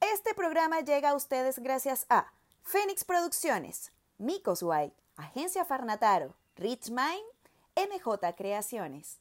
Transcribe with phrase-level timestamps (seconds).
[0.00, 2.26] Este programa llega a ustedes gracias a
[2.62, 7.24] Fénix Producciones, Micos White, Agencia Farnataro, Rich Mind,
[7.76, 9.18] MJ Creaciones.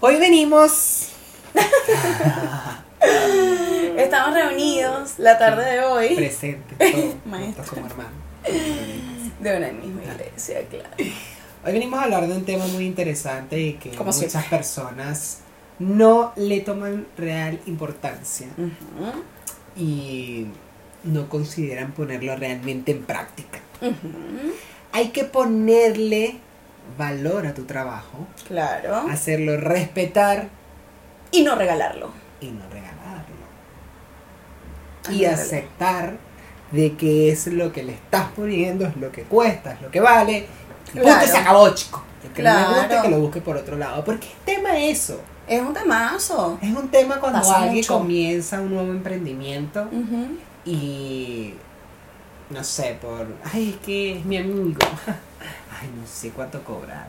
[0.00, 1.10] Hoy venimos.
[3.96, 6.14] Estamos reunidos la tarde de hoy
[7.24, 7.64] Maestro.
[7.64, 8.12] juntos como hermanos.
[9.40, 10.90] de una misma iglesia, claro.
[11.64, 14.50] Hoy venimos a hablar de un tema muy interesante y que Como muchas siempre.
[14.58, 15.40] personas
[15.78, 18.48] no le toman real importancia
[19.76, 20.46] y
[21.04, 23.60] no consideran ponerlo realmente en práctica.
[24.92, 26.38] Hay que ponerle
[26.96, 28.96] valor a tu trabajo, Claro.
[29.10, 30.48] hacerlo respetar
[31.30, 32.10] Y no regalarlo.
[32.40, 33.36] y no regalarlo.
[35.06, 36.16] Ah, Y aceptar
[36.72, 40.00] de que es lo que le estás poniendo, es lo que cuesta, es lo que
[40.00, 40.46] vale.
[40.88, 41.24] Y punto, Claro.
[41.24, 42.02] y se acabó, chico.
[42.24, 43.02] El que no le guste, Claro.
[43.02, 44.04] que lo busque por otro lado.
[44.04, 45.20] Porque es tema eso.
[45.46, 46.58] Es un temazo.
[46.60, 47.98] Es un tema cuando Pasa alguien mucho.
[47.98, 49.88] comienza un nuevo emprendimiento
[50.64, 51.54] y
[52.50, 54.78] no sé, por ay, es que es mi amigo.
[55.80, 57.06] Ay, no sé cuánto cobrar.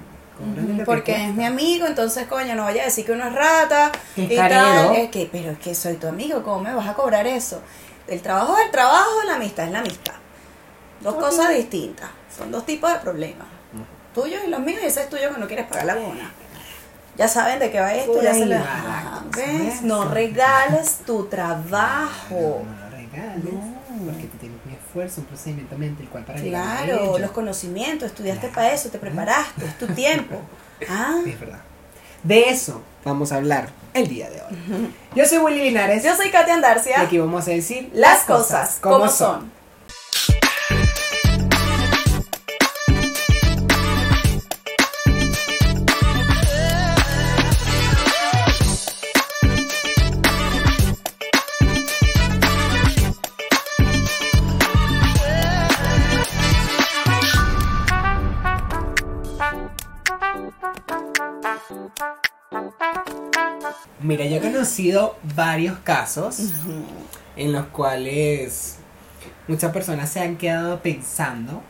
[0.86, 4.34] Porque es mi amigo, entonces coño, no vaya a decir que uno es rata y
[4.36, 4.96] tal.
[4.96, 7.62] Es que, pero es que soy tu amigo, ¿cómo me vas a cobrar eso?
[8.10, 10.14] El trabajo es el trabajo, la amistad es la amistad.
[11.02, 12.10] Dos cosas distintas.
[12.36, 13.48] Son dos tipos de problemas.
[14.14, 16.32] Tuyos y los míos, y ese es tuyo que no quieres pagar la buena.
[17.18, 18.60] Ya saben de qué va esto, Por ya se les.
[18.66, 19.82] Ah, ¿Ves?
[19.82, 22.64] No regales tu trabajo.
[22.66, 23.44] No, no lo regales.
[23.44, 23.80] No.
[24.06, 28.48] Porque tú tienes un esfuerzo, un procedimiento mente, el cual para Claro, los conocimientos, estudiaste
[28.48, 28.56] Claro.
[28.56, 30.42] para eso, te preparaste, es tu tiempo.
[30.90, 31.60] Ah, Es verdad.
[32.24, 34.94] De eso vamos a hablar el día de hoy.
[35.16, 37.02] Yo soy Willy Linares yo soy Katia y Andarcia.
[37.02, 39.52] aquí vamos a decir Las cosas como son.
[64.10, 66.40] Mira, yo he conocido varios casos
[67.36, 68.78] en los cuales
[69.48, 71.62] muchas personas se han quedado pensando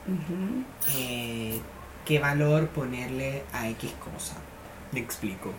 [0.95, 1.59] eh,
[2.05, 4.35] qué valor ponerle a X cosa.
[4.93, 5.51] Me explico.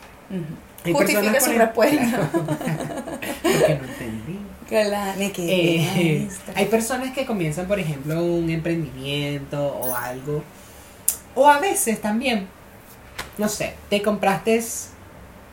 [0.83, 2.31] Hay personas, su respuesta.
[2.33, 4.39] Porque no entendí.
[4.67, 10.43] Claro, que Eh, hay personas que comienzan, por ejemplo, un emprendimiento o algo.
[11.35, 12.47] O a veces también,
[13.37, 14.65] no sé, te compraste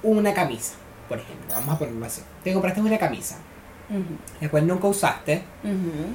[0.03, 0.75] una camisa,
[1.07, 1.47] por ejemplo.
[1.49, 2.21] Vamos a ponerlo así.
[2.43, 3.37] Te compraste una camisa,
[4.41, 5.43] la cual nunca usaste.
[5.63, 6.07] ujú.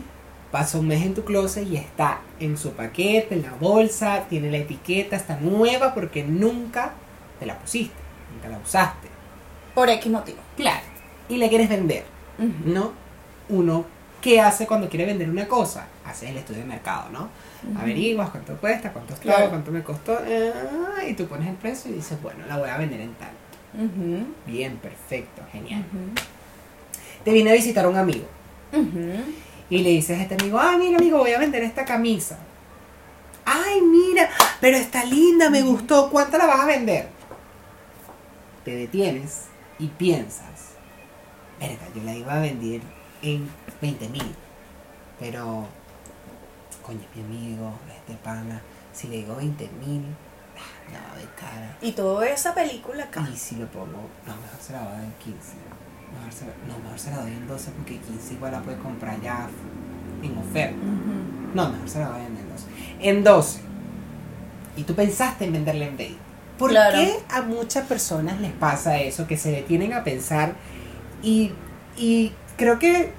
[0.50, 4.50] Pasa un mes en tu closet y está en su paquete, en la bolsa, tiene
[4.50, 6.92] la etiqueta, está nueva porque nunca
[7.40, 7.94] te la pusiste,
[8.34, 9.08] nunca la usaste.
[9.74, 10.36] Por X motivo.
[10.54, 10.82] Claro.
[11.30, 12.04] Y la quieres vender.
[12.66, 12.92] ¿no?
[13.48, 13.86] Uno,
[14.20, 15.86] ¿qué hace cuando quiere vender una cosa?
[16.04, 17.28] Hace el estudio de mercado, ¿no?
[17.80, 19.48] Averiguas cuánto cuesta, cuánto está, Claro.
[19.48, 22.76] cuánto me costó, ah, y tú pones el precio y dices, bueno, la voy a
[22.76, 23.30] vender en tal.
[23.74, 25.84] Ujú, Bien, perfecto, genial.
[27.24, 28.26] Te viene a visitar un amigo
[28.72, 29.14] ujú.
[29.70, 32.38] y le dices a este amigo, ah, mira amigo, voy a vender esta camisa.
[33.44, 34.28] Ay, mira,
[34.60, 37.08] pero está linda, me gustó, ¿cuánto la vas a vender?
[38.64, 39.46] Te detienes
[39.78, 40.74] y piensas,
[41.58, 42.80] verga, yo la iba a vender
[43.22, 43.48] en
[43.80, 44.34] 20 mil,
[45.18, 45.66] pero,
[46.82, 48.62] coño, mi amigo, este pana,
[48.92, 50.04] si le digo 20 mil,
[50.98, 51.76] va cara.
[51.82, 53.26] Y toda esa película acá.
[53.32, 55.38] Y si lo pongo, no, mejor se la voy a dar en 15.
[56.18, 58.78] Mejor se, la- no, mejor se la doy en 12 porque 15 igual la puede
[58.78, 59.48] comprar ya
[60.22, 60.76] en oferta.
[60.76, 61.54] Ujú.
[61.54, 62.64] No, mejor se la vayan en 12.
[63.00, 63.60] En 12.
[64.76, 66.18] Y tú pensaste en venderla en 20.
[66.58, 66.96] ¿Por Claro.
[66.98, 69.26] qué a muchas personas les pasa eso?
[69.26, 70.54] Que se detienen a pensar
[71.22, 71.52] y,
[71.96, 73.12] y creo que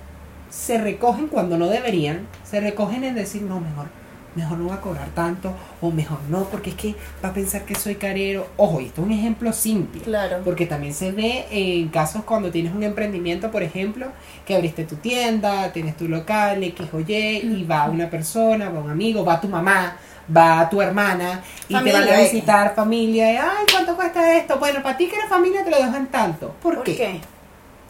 [0.49, 2.27] se recogen cuando no deberían.
[2.43, 3.87] Se recogen en decir, no, mejor,
[4.35, 5.53] mejor no va a cobrar tanto.
[5.81, 8.47] O mejor no, porque es que va a pensar que soy carero.
[8.57, 10.01] Ojo, y esto es un ejemplo simple.
[10.01, 10.41] Claro.
[10.43, 14.07] Porque también se ve en casos cuando tienes un emprendimiento, por ejemplo,
[14.45, 18.79] que abriste tu tienda, tienes tu local, X o Y, y va una persona, va
[18.79, 19.97] un amigo, va tu mamá,
[20.35, 22.31] va tu hermana, y te van a X.
[22.31, 24.57] visitar familia, y, ay, ¿cuánto cuesta esto?
[24.57, 26.55] Bueno, para ti que eres familia te lo dejan tanto.
[26.61, 26.95] ¿Por, ¿Por qué?
[26.95, 27.21] qué?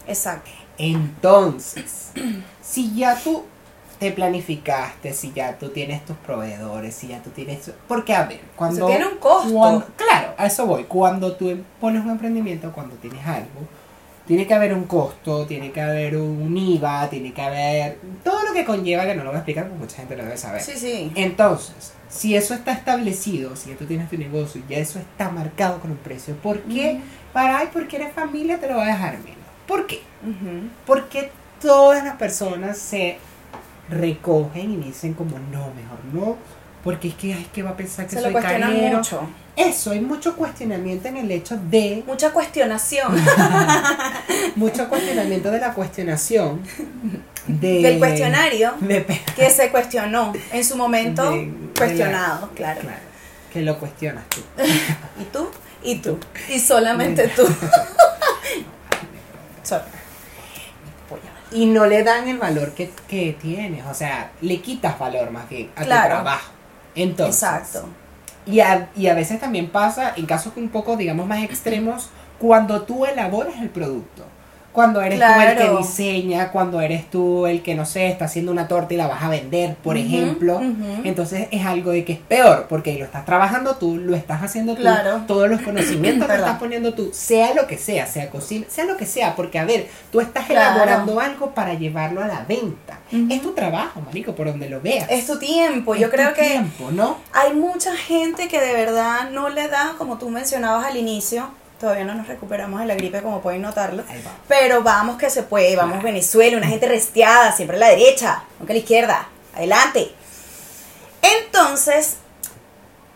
[0.08, 0.50] Exacto.
[0.78, 2.12] Entonces,
[2.62, 3.44] si ya tú
[4.00, 7.72] te planificaste, si ya tú tienes tus proveedores, si ya tú tienes...
[7.88, 8.88] Porque, a ver, cuando...
[8.88, 9.52] tiene un costo.
[9.54, 10.84] cuando- claro, a eso voy.
[10.86, 13.62] Cuando tú pones un emprendimiento, cuando tienes algo,
[14.26, 18.54] tiene que haber un costo, tiene que haber un IVA, tiene que haber todo lo
[18.54, 20.62] que conlleva, que no lo voy a explicar porque mucha gente lo debe saber.
[20.62, 21.12] Sí, sí.
[21.16, 25.30] Entonces, si eso está establecido, si ya tú tienes tu negocio y ya eso está
[25.30, 27.02] marcado con un precio, ¿por qué?
[27.34, 29.38] Para, ay, porque eres familia te lo va a dejar menos.
[29.68, 30.02] ¿Por qué?
[30.86, 31.30] Porque
[31.62, 33.18] todas las personas se
[33.90, 36.38] recogen y dicen como, no, mejor no,
[36.84, 38.98] porque es que, ay, que va a pensar que Se lo soy carero.
[38.98, 39.22] mucho.
[39.56, 43.14] Eso, hay mucho cuestionamiento en el hecho de, Mucha cuestionación
[44.56, 46.62] mucho cuestionamiento de la cuestionación,
[47.48, 52.82] de, del cuestionario de que se cuestionó en su momento de cuestionado, la- claro.
[52.82, 52.98] claro,
[53.52, 54.42] que lo cuestionas tú.
[55.22, 55.50] ¿Y tú?
[55.84, 56.18] Y tú.
[56.50, 57.44] Y solamente tú.
[59.64, 59.84] Sorry.
[61.54, 65.48] Y no le dan el valor que, que tienes, o sea, le quitas valor más
[65.50, 66.04] bien a Claro.
[66.18, 66.52] tu trabajo.
[66.96, 67.90] Entonces, Exacto.
[68.46, 72.10] Y a, y a veces también pasa, en casos un poco, digamos, más extremos,
[72.40, 74.26] cuando tú elaboras el producto.
[74.74, 75.58] Cuando eres tú el Claro.
[75.72, 79.08] que diseña, cuando eres tú el que, no sé, está haciendo una torta y la
[79.08, 80.60] vas a vender, por ejemplo.
[81.04, 84.74] Entonces es algo de que es peor, porque lo estás trabajando tú, lo estás haciendo
[84.76, 85.22] tú, Claro.
[85.28, 86.46] todos los conocimientos Perdón.
[86.46, 89.66] estás poniendo tú, sea lo que sea, sea cocina, sea lo que sea, porque a
[89.66, 90.72] ver, tú estás Claro.
[90.76, 93.00] elaborando algo para llevarlo a la venta.
[93.30, 95.06] Es tu trabajo, marico, por donde lo veas.
[95.12, 95.94] Es tu tiempo.
[95.94, 97.18] Yo tu creo que tiempo, ¿no?
[97.32, 101.48] hay mucha gente que de verdad no le da, como tú mencionabas al inicio,
[101.84, 104.32] todavía no nos recuperamos de la gripe como pueden notarlo, va.
[104.48, 106.02] pero vamos que se puede, vamos.
[106.02, 110.14] Venezuela, una gente resteada, siempre a la derecha, nunca a la izquierda, adelante.
[111.22, 112.16] Entonces,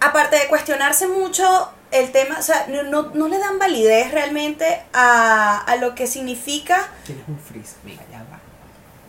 [0.01, 4.81] aparte de cuestionarse mucho el tema, o sea, no, no, no le dan validez realmente
[4.91, 8.39] a, a lo que significa Tienes un freeze, mira, ya va.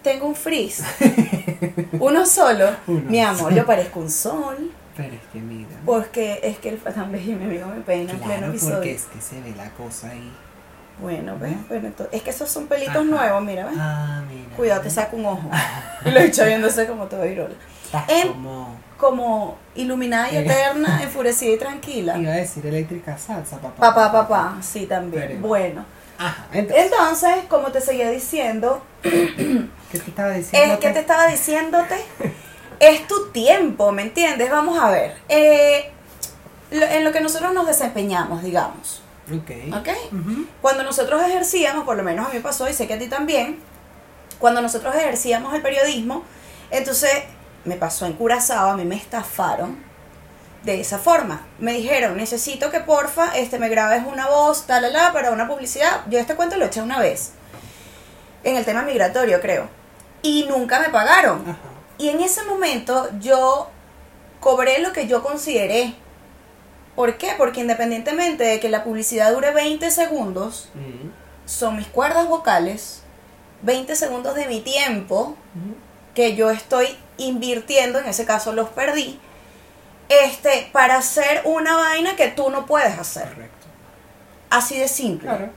[0.05, 0.83] tengo un frizz.
[1.99, 2.77] Uno solo.
[2.87, 3.03] Uno.
[3.11, 4.71] Mi amor, yo parezco un sol.
[4.97, 5.68] Pero es que mira.
[5.89, 8.75] Porque es que el tan bello mi amigo me en pleno Claro, episodio.
[8.75, 10.33] porque es que se ve la cosa ahí.
[11.01, 11.55] Bueno, ¿ves?
[11.69, 13.05] Bueno, entonces- es que esos son pelitos Ajá.
[13.05, 13.75] nuevos, mira, ¿ves?
[13.79, 14.57] Ah, mira.
[14.57, 15.51] Cuidado, te saco un ojo.
[16.05, 17.55] Y lo he hecho viéndose como todo virola.
[18.09, 18.77] En- como.
[18.99, 22.19] Como iluminada y eterna, enfurecida y tranquila.
[22.19, 23.77] Iba a decir eléctrica salsa, papá.
[23.95, 25.25] Papá, papá, sí, también.
[25.29, 25.85] Pero- Bueno,
[26.19, 26.85] Ajá, entonces.
[26.87, 30.75] entonces, como te seguía diciendo, ¿Qué te estaba diciendo?
[30.75, 31.95] es que te estaba diciéndote,
[32.81, 34.51] es tu tiempo, ¿me entiendes?
[34.51, 35.17] Vamos a ver.
[35.29, 35.91] eh,
[36.71, 39.03] lo- en lo que nosotros nos desempeñamos, digamos.
[39.75, 39.89] Ok.
[40.63, 43.59] Cuando nosotros ejercíamos, por lo menos a mí pasó y sé que a ti también,
[44.39, 46.23] cuando nosotros ejercíamos el periodismo,
[46.71, 47.11] entonces
[47.65, 49.83] me pasó en Curazao, a mí me estafaron
[50.63, 51.47] de esa forma.
[51.59, 56.03] Me dijeron, necesito que porfa este, me grabes una voz, tal, tal, para una publicidad.
[56.09, 57.33] Yo este cuento lo eché una vez,
[58.45, 59.69] en el tema migratorio creo,
[60.23, 61.43] y nunca me pagaron.
[61.43, 61.57] Ajá.
[61.99, 63.69] Y en ese momento yo
[64.41, 65.95] cobré lo que yo consideré.
[66.95, 67.33] ¿Por qué?
[67.37, 70.69] Porque independientemente de que la publicidad dure 20 segundos,
[71.45, 73.03] son mis cuerdas vocales,
[73.63, 75.37] 20 segundos de mi tiempo
[76.15, 79.21] que yo estoy invirtiendo, en ese caso los perdí,
[80.09, 83.29] este, para hacer una vaina que tú no puedes hacer.
[83.29, 83.67] Correcto.
[84.51, 85.29] Así de simple.
[85.29, 85.51] Claro.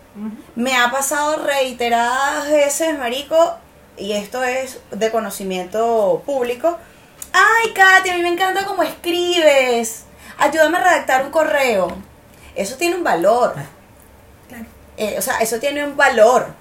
[0.55, 3.55] Me ha pasado reiteradas veces, marico,
[4.01, 6.77] y esto es de conocimiento público.
[7.31, 10.05] Ay, Katy, a mí me encanta cómo escribes.
[10.37, 11.95] Ayúdame a redactar un correo.
[12.55, 13.53] Eso tiene un valor.
[14.49, 14.65] Claro.
[14.97, 16.53] Eh, o sea, eso tiene un valor.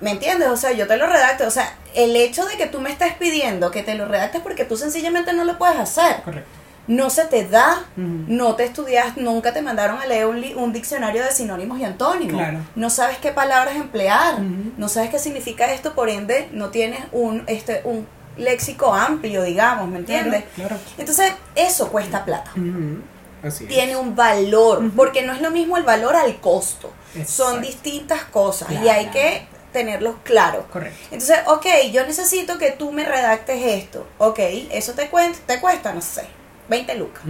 [0.00, 0.48] ¿Me entiendes?
[0.48, 1.46] O sea, yo te lo redacto.
[1.46, 4.64] O sea, el hecho de que tú me estés pidiendo que te lo redactes porque
[4.64, 6.22] tú sencillamente no lo puedes hacer.
[6.22, 6.57] Correcto.
[6.88, 7.84] No se te da.
[7.96, 12.40] No te estudias, nunca te mandaron a leer un, un diccionario de sinónimos y antónimos.
[12.40, 12.58] Claro.
[12.74, 14.40] No sabes qué palabras emplear.
[14.40, 19.88] No sabes qué significa esto, por ende, no tienes un, este, un léxico amplio, digamos,
[19.88, 20.44] ¿me entiendes?
[20.54, 20.70] Claro.
[20.76, 20.82] claro.
[20.96, 22.50] Entonces, eso cuesta plata.
[22.56, 23.02] Ujú.
[23.42, 23.70] Así es.
[23.70, 26.92] Tiene un valor, porque no es lo mismo el valor al costo.
[27.26, 30.64] Son distintas cosas y hay que tenerlos claros.
[30.72, 30.98] Correcto.
[31.10, 34.06] Entonces, ok, yo necesito que tú me redactes esto.
[34.18, 34.38] Ok,
[34.70, 35.10] eso te,
[35.46, 36.26] te cuesta, no sé,
[36.68, 37.22] 20 lucas.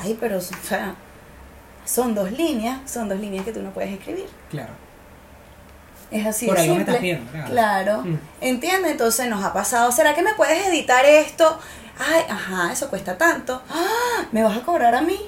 [0.00, 0.94] Ay, pero o sea,
[1.84, 4.26] son dos líneas, son dos líneas que tú no puedes escribir.
[4.50, 4.70] Claro.
[6.10, 7.48] Es así Por de algo me estás viendo, claro.
[7.50, 8.02] Claro.
[8.02, 8.18] Mm.
[8.40, 8.92] ¿Entiendes?
[8.92, 9.92] Entonces nos ha pasado.
[9.92, 11.58] ¿Será que me puedes editar esto?
[11.98, 13.60] Ay, ajá, eso cuesta tanto.
[13.70, 15.18] Ah, ¿Me vas a cobrar a mí?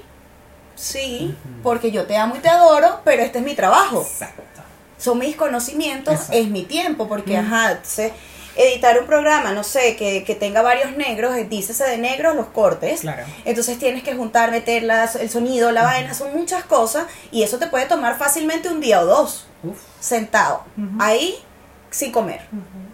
[0.77, 4.01] Sí, porque yo te amo y te adoro, pero este es mi trabajo.
[4.01, 4.43] Exacto.
[4.97, 6.33] Son mis conocimientos, Exacto.
[6.39, 7.45] es mi tiempo, porque, Mm.
[7.47, 8.13] ajá, entonces,
[8.57, 12.47] editar un programa, no sé, que, que tenga varios negros, eh, dícese de negros los
[12.49, 13.01] cortes.
[13.01, 13.25] Claro.
[13.45, 17.59] Entonces tienes que juntar, meter las- el sonido, la vaina, son muchas cosas y eso
[17.59, 19.79] te puede tomar fácilmente un día o dos Uf.
[20.01, 20.65] sentado
[20.99, 21.35] ahí
[21.91, 22.41] sin comer,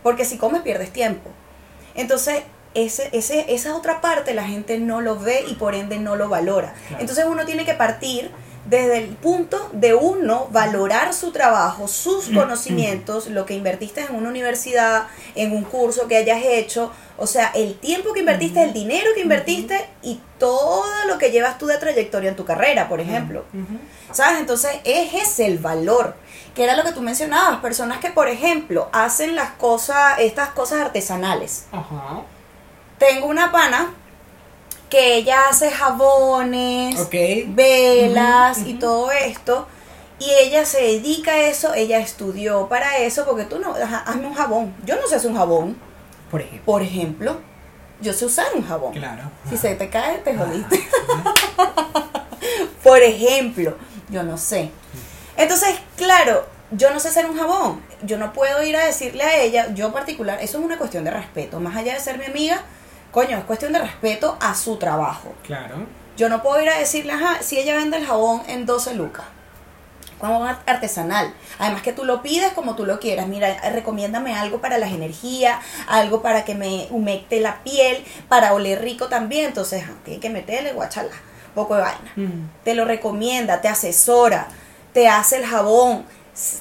[0.02, 1.30] porque si comes pierdes tiempo.
[1.94, 2.42] Entonces,
[2.74, 6.28] ese, ese, esa otra parte la gente no lo ve y por ende no lo
[6.28, 6.74] valora.
[6.88, 7.00] Claro.
[7.00, 8.30] Entonces uno tiene que partir
[8.68, 14.28] desde el punto de uno valorar su trabajo, sus conocimientos, lo que invertiste en una
[14.28, 19.10] universidad, en un curso que hayas hecho, o sea, el tiempo que invertiste, el dinero
[19.14, 23.44] que invertiste y todo lo que llevas tú de trayectoria en tu carrera, por ejemplo.
[24.12, 24.40] ¿Sabes?
[24.40, 26.16] Entonces, ese es el valor,
[26.54, 30.80] que era lo que tú mencionabas, personas que, por ejemplo, hacen las cosas, estas cosas
[30.80, 31.66] artesanales.
[31.70, 32.22] Ajá.
[32.98, 33.94] Tengo una pana
[34.90, 37.14] que ella hace jabones, Ok.
[37.48, 39.66] velas y todo esto.
[40.18, 44.26] Y ella se dedica a eso, ella estudió para eso, porque tú no, ajá, hazme
[44.26, 44.74] un jabón.
[44.86, 45.76] Yo no sé hacer un jabón,
[46.30, 46.64] Por ejemplo.
[46.64, 47.36] por ejemplo.
[48.00, 48.92] Yo sé usar un jabón.
[48.92, 49.22] Claro.
[49.48, 50.86] Si se te cae, te jodiste.
[52.82, 53.76] por ejemplo,
[54.10, 54.70] yo no sé.
[55.36, 57.82] Entonces, claro, yo no sé hacer un jabón.
[58.02, 61.10] Yo no puedo ir a decirle a ella, yo particular, eso es una cuestión de
[61.10, 61.60] respeto.
[61.60, 62.62] Más allá de ser mi amiga,
[63.16, 65.32] coño, es cuestión de respeto a su trabajo.
[65.42, 65.86] Claro.
[66.18, 69.24] Yo no puedo ir a decirle, ajá, si ella vende el jabón en 12 lucas.
[70.18, 71.32] Como un artesanal.
[71.58, 73.26] Además que tú lo pides como tú lo quieras.
[73.26, 78.82] Mira, recomiéndame algo para las energías, algo para que me humecte la piel, para oler
[78.82, 79.46] rico también.
[79.46, 81.08] Entonces, ajá, tiene que meterle guachala,
[81.54, 82.50] poco de vaina.
[82.64, 84.48] Te lo recomienda, te asesora,
[84.92, 86.04] te hace el jabón,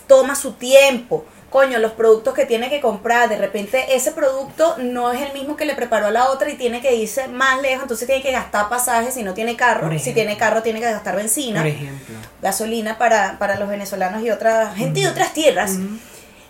[0.08, 1.26] toma su tiempo.
[1.56, 5.56] Coño, los productos que tiene que comprar, de repente ese producto no es el mismo
[5.56, 8.34] que le preparó a la otra y tiene que irse más lejos, entonces tiene que
[8.34, 9.90] gastar pasajes si no tiene carro.
[9.98, 12.16] Si tiene carro tiene que gastar benzina, Por ejemplo.
[12.42, 15.78] gasolina para, para los venezolanos y otra gente de otras tierras.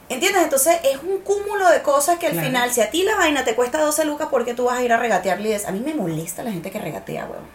[0.10, 0.42] ¿Entiendes?
[0.42, 2.48] Entonces es un cúmulo de cosas que al Claro.
[2.48, 4.84] final, si a ti la vaina te cuesta 12 lucas, ¿por qué tú vas a
[4.84, 5.50] ir a regatearle?
[5.52, 7.46] y A mí me molesta la gente que regatea, weón.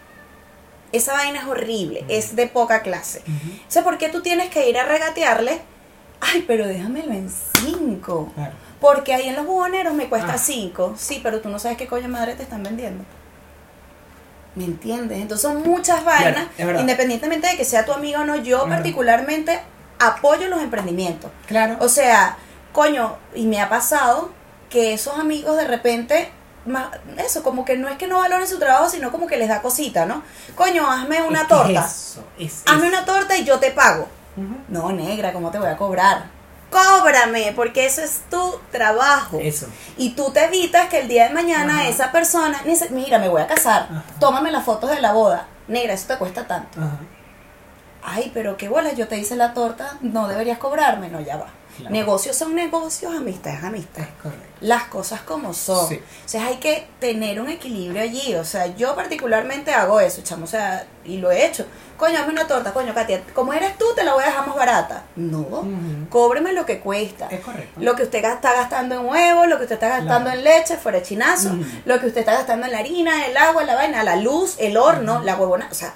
[0.93, 3.23] Esa vaina es horrible, es de poca clase.
[3.27, 5.61] O sea, ¿por qué tú tienes que ir a regatearle?
[6.21, 8.33] Ay, pero déjamelo en 5.
[8.35, 8.53] Claro.
[8.81, 10.39] Porque ahí en los buhoneros me cuesta Ah.
[10.39, 10.95] 5.
[10.97, 13.05] Sí, pero tú no sabes qué coño madre te están vendiendo.
[14.55, 15.19] ¿Me entiendes?
[15.21, 18.71] Entonces son muchas vainas, independientemente de que sea tu amiga o no, yo Claro.
[18.71, 19.61] particularmente
[19.99, 21.31] apoyo los emprendimientos.
[21.47, 21.77] Claro.
[21.81, 22.37] O sea,
[22.73, 24.31] coño, y me ha pasado
[24.69, 26.31] que esos amigos de repente,
[27.17, 29.63] eso, como que no es que no valoren su trabajo, sino como que les da
[29.63, 30.23] cosita, ¿no?
[30.57, 31.81] Coño, hazme una Es torta.
[31.81, 32.97] es eso, es Hazme eso.
[32.97, 34.09] una torta y yo te pago.
[34.69, 36.25] No, negra, ¿cómo te voy a cobrar?
[36.71, 39.39] Cóbrame, porque eso es tu trabajo.
[39.41, 39.67] Eso.
[39.97, 41.89] Y tú te evitas que el día de mañana Ajá.
[41.89, 44.03] esa persona, dice, mira, me voy a casar, Ajá.
[44.21, 45.47] tómame las fotos de la boda.
[45.67, 46.81] Negra, eso te cuesta tanto.
[46.81, 46.99] Ajá.
[48.03, 51.47] Ay, pero qué bolas, yo te hice la torta, no deberías cobrarme, no, ya va.
[51.81, 51.95] Claro.
[51.95, 54.05] Negocios son negocios, amistad es amistad.
[54.23, 54.47] Correcto.
[54.61, 55.89] Las cosas como son.
[55.89, 55.97] Sí.
[56.25, 58.35] O sea, hay que tener un equilibrio allí.
[58.35, 60.45] O sea, yo particularmente hago eso, chamo.
[60.45, 61.65] O sea, y lo he hecho.
[61.97, 63.23] Coño, hazme una torta, coño, Katia.
[63.35, 65.05] Como eres tú, te la voy a dejar más barata.
[65.17, 65.39] No.
[65.41, 66.09] Ujú.
[66.11, 67.29] Cóbreme lo que cuesta.
[67.31, 67.81] Es correcto.
[67.81, 70.39] Lo que usted está gastando en huevos, lo que usted está gastando Claro.
[70.39, 71.51] en leche, fuera chinazo,
[71.87, 74.77] lo que usted está gastando en la harina, el agua, la vaina, la luz, el
[74.77, 75.95] horno, la huevona, o sea,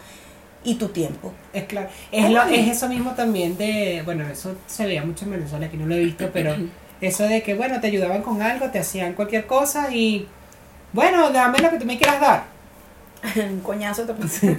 [0.64, 1.32] y tu tiempo.
[1.52, 1.88] Es claro.
[2.10, 4.02] Es, lo, es eso mismo también de.
[4.04, 6.56] Bueno, eso se veía mucho en Venezuela, que no lo he visto, pero
[7.00, 10.26] eso de que, bueno, te ayudaban con algo, te hacían cualquier cosa y.
[10.92, 12.44] Bueno, dame lo que tú me quieras dar.
[13.36, 14.56] Un coñazo te puse.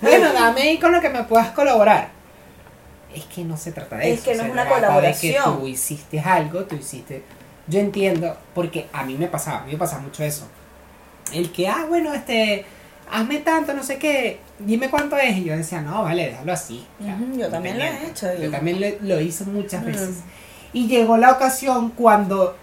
[0.00, 2.10] Bueno, dame con lo que me puedas colaborar.
[3.14, 4.30] Es que no se trata de Es eso.
[4.30, 5.32] que no se es una colaboración.
[5.32, 7.22] De que tú hiciste algo, tú hiciste.
[7.66, 10.46] Yo entiendo, porque a mí me pasaba, a mí me pasaba mucho eso.
[11.32, 12.64] El que, ah, bueno, este,
[13.10, 15.36] hazme tanto, no sé qué, dime cuánto es.
[15.36, 16.86] Y yo decía, no, vale, déjalo así.
[17.00, 20.20] ya, yo también lo he hecho y- Yo también lo, lo hice muchas veces.
[20.72, 22.56] Y llegó la ocasión cuando,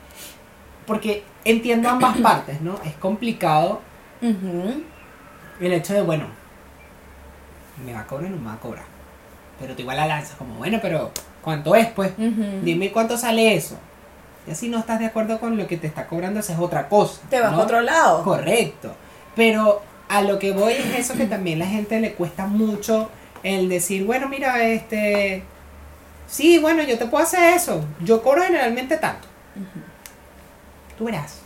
[0.85, 2.79] porque entiendo ambas partes, ¿no?
[2.85, 3.81] Es complicado
[4.21, 6.25] el hecho de, bueno,
[7.85, 8.85] me va a cobrar o no me va a cobrar.
[9.59, 11.11] Pero tú igual la lanzas como, bueno, pero
[11.41, 11.87] ¿cuánto es?
[11.87, 13.77] Pues dime cuánto sale eso.
[14.47, 16.87] Y así no estás de acuerdo con lo que te está cobrando, esa es otra
[16.89, 17.21] cosa.
[17.29, 17.59] Te vas ¿no?
[17.59, 18.23] a otro lado.
[18.23, 18.93] Correcto.
[19.35, 23.09] Pero a lo que voy es eso que también la gente le cuesta mucho
[23.43, 25.43] el decir, bueno, mira, este,
[26.27, 27.83] sí, bueno, yo te puedo hacer eso.
[28.03, 29.27] Yo cobro generalmente tanto.
[30.97, 31.39] Tú verás.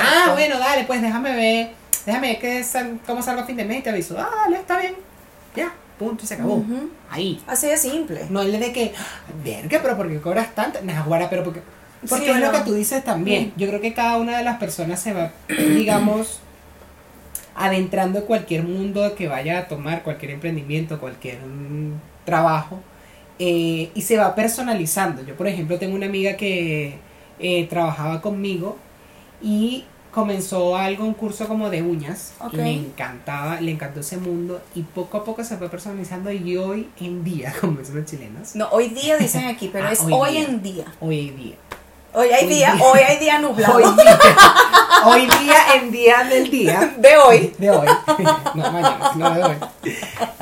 [0.00, 1.70] Ah, bueno, dale, pues déjame ver,
[2.04, 4.16] déjame ver que sal- cómo salgo a fin de mes y te aviso.
[4.18, 4.94] Ah, dale, está bien.
[5.54, 6.64] Ya, punto y se acabó.
[7.10, 7.42] Ahí.
[7.46, 8.26] Así de simple.
[8.30, 8.92] No es de que,
[9.44, 11.62] verga, pero porque cobras tanto, Naguara, pero porque.
[12.08, 13.52] Porque Sí, es lo que tú dices también.
[13.56, 16.40] Yo creo que cada una de las personas se va, digamos,
[17.56, 21.92] adentrando en cualquier mundo que vaya a tomar, cualquier emprendimiento, cualquier mm,
[22.24, 22.80] trabajo,
[23.38, 25.24] eh, y se va personalizando.
[25.24, 26.94] Yo, por ejemplo, tengo una amiga que
[27.38, 28.76] eh, trabajaba conmigo
[29.42, 32.32] y comenzó algo, un curso como de uñas.
[32.40, 32.54] Ok.
[32.54, 36.88] Le encantaba, le encantó ese mundo y poco a poco se fue personalizando y hoy
[37.00, 40.12] en día, como dicen los chilenos, No, hoy día dicen aquí, pero Ah, es hoy
[40.14, 40.44] hoy, día.
[40.48, 40.84] en día.
[41.00, 41.54] hoy en día.
[42.18, 42.82] Hoy hay día, día.
[42.82, 43.76] hoy hay día nublado.
[43.76, 44.18] Hoy día,
[45.04, 47.52] hoy día en día del día de hoy.
[47.58, 47.86] de hoy,
[48.54, 49.54] no mañana, sino de hoy,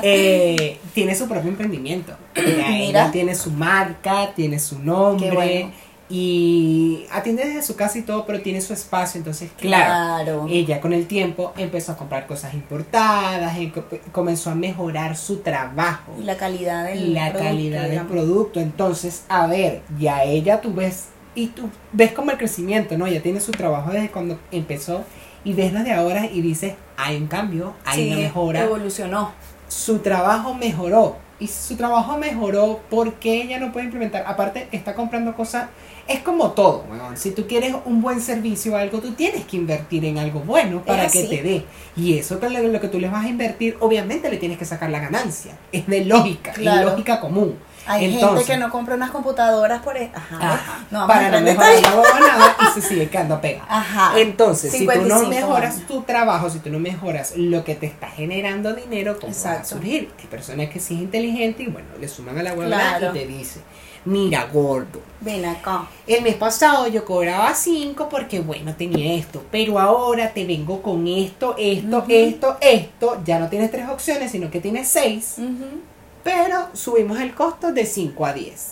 [0.01, 2.15] eh, tiene su propio emprendimiento.
[2.33, 2.69] Mira.
[2.77, 5.71] Ella tiene su marca, tiene su nombre bueno.
[6.07, 9.17] y atiende desde su casa y todo, pero tiene su espacio.
[9.17, 10.47] Entonces, claro, Claro.
[10.49, 13.73] ella con el tiempo empezó a comprar cosas importadas, y
[14.13, 18.59] comenzó a mejorar su trabajo Y la calidad del la producto, calidad del producto.
[18.61, 23.05] Entonces, a ver, ya ella tú ves, y tú ves como el crecimiento, ¿no?
[23.05, 25.03] Ella tiene su trabajo desde cuando empezó
[25.43, 28.61] y ves desde ahora y dices, hay un cambio, hay Sí, una mejora.
[28.63, 29.31] Evolucionó.
[29.67, 31.17] Su trabajo mejoró.
[31.37, 34.23] Y su trabajo mejoró porque ella no puede implementar.
[34.25, 35.67] Aparte, está comprando cosas.
[36.07, 37.17] Es como todo, weón.
[37.17, 40.81] Si tú quieres un buen servicio o algo, tú tienes que invertir en algo bueno
[40.85, 41.65] para que te dé.
[41.97, 44.89] Y eso que lo, que tú le vas a invertir, obviamente le tienes que sacar
[44.89, 45.57] la ganancia.
[45.73, 46.79] Es de lógica, Claro.
[46.79, 47.55] es lógica común.
[47.87, 49.95] Hay gente que no compra unas computadoras por...
[49.97, 50.53] e- Ajá.
[50.53, 53.65] Ajá, No para no mejorar la huevonada y se sigue quedando pegada.
[53.69, 54.13] Ajá.
[54.19, 57.85] Entonces, si tú no 55 mejoras tu trabajo, si tú no mejoras lo que te
[57.85, 60.11] está generando dinero, ¿cómo va a surgir?
[60.19, 63.15] Hay personas que sí es inteligente y bueno, le suman a la huevonada Claro.
[63.15, 63.59] y te dice,
[64.05, 65.87] mira gordo, Ven acá.
[66.07, 71.07] el mes pasado yo cobraba 5 porque bueno, tenía esto, pero ahora te vengo con
[71.07, 75.81] esto, esto, esto, esto, ya no tienes tres opciones, sino que tienes seis, Ujú.
[76.25, 78.71] Pero subimos el costo de 5 a 10.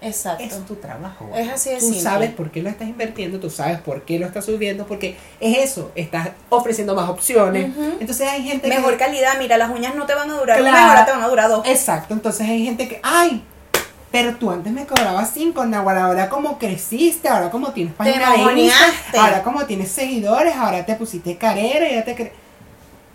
[0.00, 0.42] Exacto.
[0.44, 1.28] Es tu trabajo.
[1.36, 2.00] Es así de Tú simple.
[2.00, 5.58] sabes por qué lo estás invirtiendo, tú sabes por qué lo estás subiendo, porque es
[5.58, 7.70] eso, estás ofreciendo más opciones.
[8.00, 8.96] Entonces hay gente Mejor que...
[8.98, 10.76] calidad, mira, las uñas no te van a durar Claro.
[10.76, 11.66] una hora, te van a durar dos.
[11.66, 13.44] Exacto, entonces hay gente que, ay,
[14.10, 18.28] pero tú antes me cobrabas 5, Nahuara, ahora como creciste, ahora como tienes página
[19.16, 22.41] ahora como tienes seguidores, ahora te pusiste carrera, ya te cre...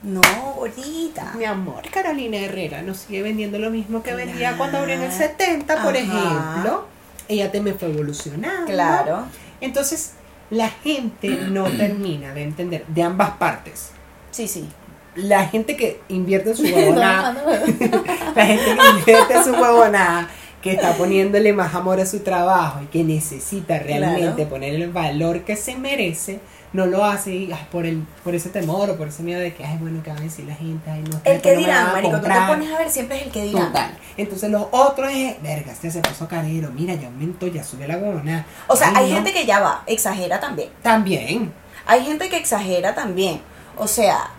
[0.08, 0.22] No,
[0.56, 1.34] bonita.
[1.38, 5.10] Mi amor, Carolina Herrera nos sigue vendiendo lo mismo que vendía cuando abrió en el
[5.10, 5.24] Claro.
[5.38, 6.88] 70, por ejemplo.
[7.28, 8.72] Ella me fue evolucionando.
[8.72, 9.26] Claro.
[9.60, 10.14] Entonces,
[10.50, 13.90] la gente no termina de entender de ambas partes.
[14.32, 14.70] Sí, sí.
[15.16, 17.34] La gente que invierte en su huevonada,
[18.36, 20.30] la gente que invierte en su huevonada,
[20.62, 24.50] que está poniéndole más amor a su trabajo y que necesita realmente Claro.
[24.50, 26.40] poner el valor que se merece,
[26.74, 29.54] no lo hace y, ay, por el por ese temor o por ese miedo de
[29.54, 30.90] que, ay, bueno, ¿qué va a decir la gente?
[30.90, 32.48] Ay, no, El que no dirán, marico, tú te comprar".
[32.50, 33.68] pones a ver, siempre es el que dirán.
[33.68, 33.98] Total.
[34.18, 37.98] Entonces lo otro es, verga, este se puso carero, mira, ya aumentó, ya subió la
[37.98, 38.46] huevonada.
[38.68, 39.16] O sea, Ay, hay no.
[39.18, 40.70] gente que ya va, exagera también.
[40.82, 41.54] También.
[41.86, 43.42] Hay gente que exagera también.
[43.78, 44.32] O sea,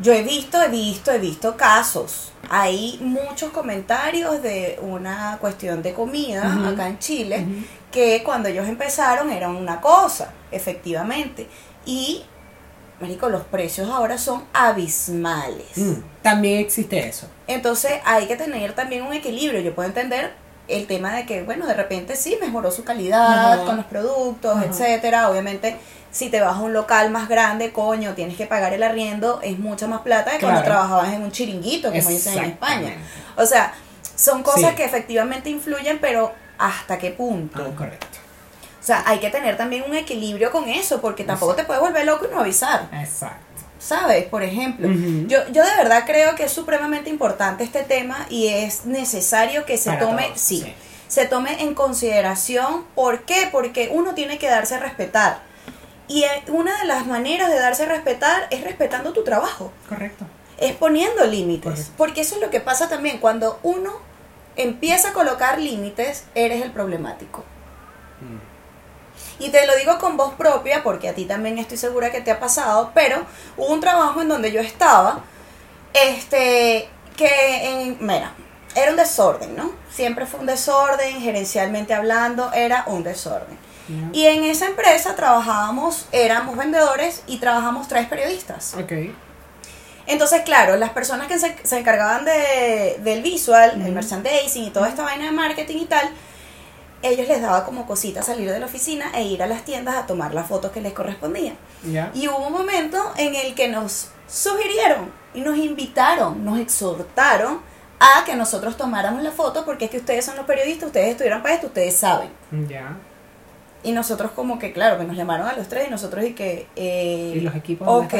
[0.00, 2.32] yo he visto, he visto, he visto casos.
[2.48, 7.46] Hay muchos comentarios de una cuestión de comida acá en Chile
[7.90, 11.48] que cuando ellos empezaron era una cosa, efectivamente.
[11.86, 12.22] Y,
[13.00, 15.76] marico, los precios ahora son abismales.
[15.76, 17.28] Mm, También existe eso.
[17.46, 19.60] Entonces hay que tener también un equilibrio.
[19.60, 20.34] Yo puedo entender
[20.68, 23.64] el tema de que, bueno, de repente sí mejoró su calidad Ajá.
[23.64, 24.66] con los productos, Ajá.
[24.66, 25.30] etcétera.
[25.30, 25.76] Obviamente,
[26.10, 29.58] si te vas a un local más grande, coño, tienes que pagar el arriendo, es
[29.58, 32.94] mucha más plata de cuando trabajabas en un chiringuito, como dicen en España.
[33.36, 33.74] O sea,
[34.14, 34.76] son cosas Sí.
[34.76, 37.64] que efectivamente influyen, pero ¿hasta qué punto?
[37.70, 38.06] Ah, correcto.
[38.80, 42.06] O sea, hay que tener también un equilibrio con eso, porque tampoco te puedes volver
[42.06, 42.88] loco y no avisar.
[42.92, 43.55] Exacto.
[43.86, 44.24] ¿Sabes?
[44.24, 44.88] Por ejemplo,
[45.28, 49.76] yo, yo de verdad creo que es supremamente importante este tema y es necesario que
[49.78, 50.74] se Para tome, todos, sí, sí.
[51.06, 52.84] se tome en consideración.
[52.96, 53.48] ¿Por qué?
[53.52, 55.38] Porque uno tiene que darse a respetar.
[56.08, 60.24] Y una de las maneras de darse a respetar es respetando tu trabajo, Correcto.
[60.58, 61.70] es poniendo límites.
[61.72, 61.92] Correcto.
[61.96, 63.18] Porque eso es lo que pasa también.
[63.18, 63.92] Cuando uno
[64.56, 67.44] empieza a colocar límites, eres el problemático.
[68.20, 68.38] Mm.
[69.38, 72.30] Y te lo digo con voz propia porque a ti también estoy segura que te
[72.30, 73.24] ha pasado, pero
[73.56, 75.20] hubo un trabajo en donde yo estaba,
[75.92, 77.28] este, que,
[77.62, 78.32] en, mira,
[78.74, 79.72] era un desorden, ¿no?
[79.90, 83.66] Siempre fue un desorden, gerencialmente hablando, era un desorden.
[84.12, 88.74] Y en esa empresa trabajábamos, éramos vendedores y trabajamos tres periodistas.
[88.74, 88.92] Ok.
[90.08, 94.88] Entonces, claro, las personas que se, se encargaban de, del visual, el merchandising y toda
[94.88, 96.10] esta vaina de marketing y tal,
[97.02, 100.06] ellos les daba como cosita salir de la oficina e ir a las tiendas a
[100.06, 101.56] tomar las fotos que les correspondían.
[101.90, 102.10] Ya.
[102.14, 107.60] Y hubo un momento en el que nos sugirieron y nos invitaron, nos exhortaron
[108.00, 111.42] a que nosotros tomáramos la foto porque es que ustedes son los periodistas, ustedes estuvieron
[111.42, 112.28] para esto, ustedes saben.
[112.68, 112.96] Ya.
[113.82, 116.66] Y nosotros como que, claro, que nos llamaron a los tres y nosotros y que...
[116.74, 118.14] eh, ¿Y los equipos Ok,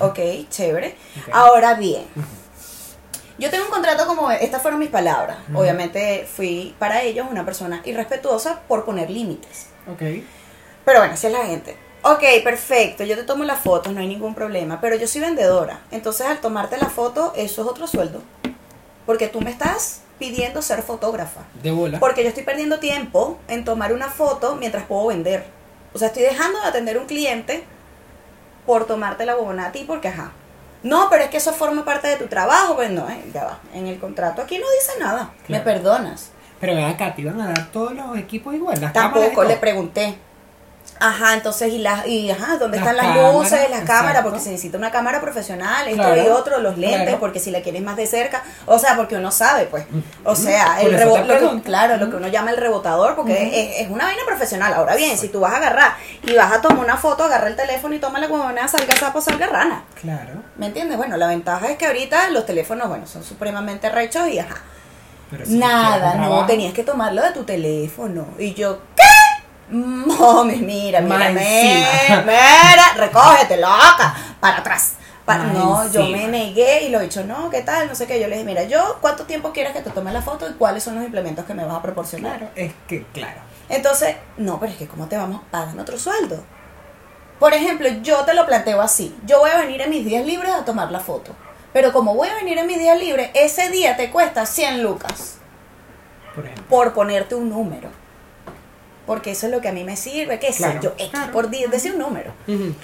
[0.00, 0.18] ok,
[0.50, 0.96] chévere.
[1.32, 2.02] Ahora bien,
[3.38, 5.38] yo tengo un contrato como, estas fueron mis palabras.
[5.54, 9.66] Obviamente fui para ellos una persona irrespetuosa por poner límites.
[9.90, 10.02] Ok.
[10.84, 11.76] Pero bueno, así es la gente.
[12.02, 14.80] Ok, perfecto, yo te tomo las fotos, no hay ningún problema.
[14.80, 15.80] Pero yo soy vendedora.
[15.90, 18.22] Entonces al tomarte la foto, eso es otro sueldo.
[19.06, 21.42] Porque tú me estás pidiendo ser fotógrafa.
[21.62, 21.98] De bola.
[22.00, 25.44] Porque yo estoy perdiendo tiempo en tomar una foto mientras puedo vender.
[25.92, 27.64] O sea, estoy dejando de atender a un cliente
[28.66, 30.32] por tomarte la bobona a ti porque, ajá.
[30.84, 32.76] No, pero es que eso forma parte de tu trabajo.
[32.76, 33.58] Pues no, eh, ya va.
[33.72, 35.32] En el contrato aquí no dice nada.
[35.48, 36.30] Me perdonas.
[36.60, 38.80] Pero acá, te iban a dar todos los equipos igual.
[38.80, 40.16] Las Tampoco le pregunté.
[41.00, 44.22] Ajá, entonces, y las, y ajá, ¿dónde Las están las cámaras, luces, las cámaras?
[44.22, 47.18] Porque se necesita una cámara profesional, esto Claro, y otro, los lentes, claro.
[47.20, 49.84] porque si la quieres más de cerca, o sea, porque uno sabe, pues.
[50.24, 53.32] O sea, Por el rebo- lo que- claro, lo que uno llama el rebotador, porque
[53.78, 54.72] es, es una vaina profesional.
[54.72, 57.56] Ahora bien, si tú vas a agarrar y vas a tomar una foto, agarra el
[57.56, 59.84] teléfono y toma la huevona, salga sapo, salga rana.
[60.00, 60.42] Claro.
[60.56, 60.96] ¿Me entiendes?
[60.96, 64.56] Bueno, la ventaja es que ahorita los teléfonos, bueno, son supremamente rechos y ajá.
[65.30, 68.26] Pero si Nada, no, trabajo- tenías que tomarlo de tu teléfono.
[68.38, 69.02] Y yo, ¿qué?
[69.68, 74.94] Mami, mira, mira, mira, mira, recógete, loca, para atrás.
[75.24, 77.88] Pa- Más no, yo me negué y lo he dicho, no, ¿qué tal?
[77.88, 78.20] No sé qué.
[78.20, 80.82] Yo le dije, mira, yo, ¿cuánto tiempo quieres que te tome la foto y cuáles
[80.84, 82.36] son los implementos que me vas a proporcionar?
[82.38, 83.40] Claro, es que, claro.
[83.70, 86.44] Entonces, no, pero es que ¿cómo te vamos a pagar otro sueldo?
[87.40, 89.16] Por ejemplo, yo te lo planteo así.
[89.24, 91.32] Yo voy a venir en mis días libres a tomar la foto.
[91.72, 95.38] Pero como voy a venir en mis días libres, ese día te cuesta 100 lucas.
[96.34, 96.64] Por ejemplo.
[96.68, 97.88] Por ponerte un número.
[99.06, 100.38] Porque eso es lo que a mí me sirve.
[100.38, 100.90] ¿Qué sé Claro, yo?
[100.98, 101.32] X claro.
[101.32, 102.32] por día, decir un número.
[102.48, 102.74] Ujú.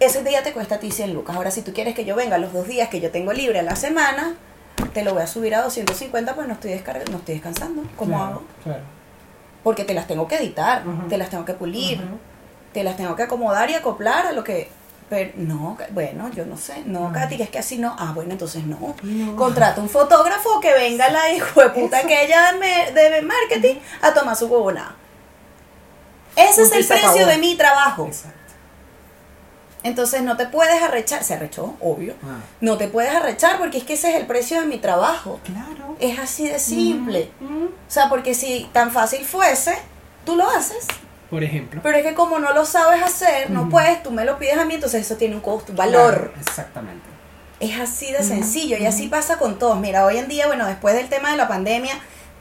[0.00, 1.36] Ese día te cuesta a ti 100 lucas.
[1.36, 3.62] Ahora, si tú quieres que yo venga los dos días que yo tengo libre a
[3.62, 4.34] la semana,
[4.92, 6.70] te lo voy a subir a 250, pues no estoy,
[7.10, 7.82] no estoy descansando.
[7.96, 8.42] ¿Cómo Claro, hago?
[8.64, 8.82] Claro.
[9.62, 12.00] Porque te las tengo que editar, te las tengo que pulir,
[12.72, 14.68] te las tengo que acomodar y acoplar a lo que...
[15.08, 16.82] Pero no, bueno, yo no sé.
[16.86, 17.12] No.
[17.12, 17.94] Katy, que es que así no.
[17.98, 18.94] Ah, bueno, entonces no.
[19.02, 19.36] No.
[19.36, 22.06] Contrata un fotógrafo que venga la hijo de puta Eso.
[22.06, 24.96] aquella de, de marketing a tomar su huevonada.
[26.36, 27.26] Ese es el precio acabó.
[27.26, 28.06] de mi trabajo.
[28.06, 28.38] Exacto.
[29.82, 31.22] Entonces no te puedes arrechar.
[31.24, 32.14] Se arrechó, obvio.
[32.24, 32.38] Ah.
[32.60, 35.40] No te puedes arrechar porque es que ese es el precio de mi trabajo.
[35.44, 35.96] Claro.
[36.00, 37.30] Es así de simple.
[37.40, 37.66] Ujú.
[37.66, 39.76] O sea, porque si tan fácil fuese,
[40.24, 40.86] tú lo haces.
[41.28, 41.80] Por ejemplo.
[41.82, 43.70] Pero es que como no lo sabes hacer, no Ujú.
[43.70, 46.30] puedes, tú me lo pides a mí, entonces eso tiene un costo, un valor.
[46.32, 47.06] Claro, exactamente.
[47.60, 49.78] Es así de sencillo y así pasa con todos.
[49.78, 51.94] Mira, hoy en día, bueno, después del tema de la pandemia,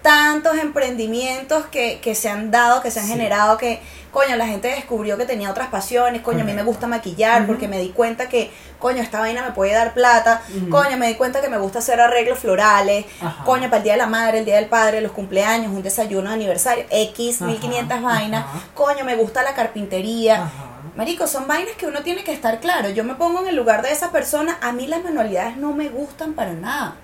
[0.04, 3.14] tantos emprendimientos que, que se han dado, que se han Sí.
[3.14, 6.86] generado, que, coño, la gente descubrió que tenía otras pasiones, coño, a mí me gusta
[6.88, 11.08] maquillar porque me di cuenta que, coño, esta vaina me puede dar plata, coño, me
[11.08, 13.44] di cuenta que me gusta hacer arreglos florales, Ajá.
[13.46, 16.30] coño, para el Día de la Madre, el Día del Padre, los cumpleaños, un desayuno
[16.30, 18.60] de aniversario, X, Ajá, 1500 vainas, ajá.
[18.76, 20.50] coño, me gusta la carpintería.
[20.96, 22.90] Marico, son vainas que uno tiene que estar claro.
[22.90, 24.58] Yo me pongo en el lugar de esa persona.
[24.62, 26.98] A mí las manualidades no me gustan para nada.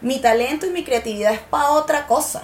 [0.00, 2.42] Mi talento y mi creatividad es para otra cosa.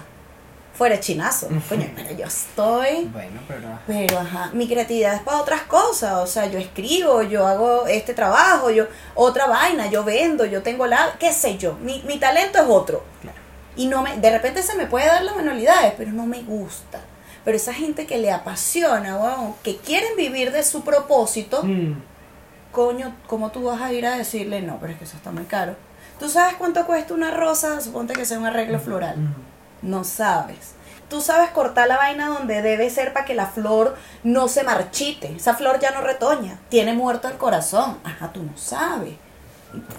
[0.75, 1.47] Fuera chinazo.
[1.69, 3.05] Coño, pero yo estoy.
[3.13, 3.69] Bueno, pero.
[3.87, 6.15] Pero ajá, mi creatividad es para otras cosas.
[6.15, 10.87] O sea, yo escribo, yo hago este trabajo, yo otra vaina, yo vendo, yo tengo
[10.89, 11.15] la.
[11.21, 11.75] qué sé yo.
[11.75, 13.05] Mi, mi talento es otro.
[13.23, 13.39] Claro.
[13.77, 17.01] Y no me, de repente se me puede dar las manualidades, pero no me gusta.
[17.45, 22.03] Pero esa gente que le apasiona, weón, que quieren vivir de su propósito, Mm.
[22.73, 24.79] coño, ¿cómo tú vas a ir a decirle no?
[24.81, 25.77] Pero es que eso está muy caro.
[26.19, 27.81] ¿Tú sabes cuánto cuesta una rosa?
[27.81, 29.17] Suponte que sea un arreglo floral.
[29.83, 30.75] No sabes.
[31.09, 35.35] Tú sabes cortar la vaina donde debe ser para que la flor no se marchite.
[35.37, 36.59] Esa flor ya no retoña.
[36.71, 37.99] Tiene muerto el corazón.
[38.05, 39.15] Ajá, tú no sabes.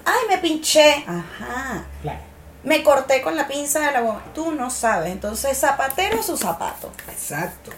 [0.06, 1.06] Ay, me pinché.
[1.08, 1.86] Ajá.
[2.01, 2.19] Claro.
[2.63, 4.23] Me corté con la pinza de la goma.
[4.34, 5.12] Tú no sabes.
[5.12, 6.91] Entonces, zapatero su zapato.
[7.10, 7.71] Exacto.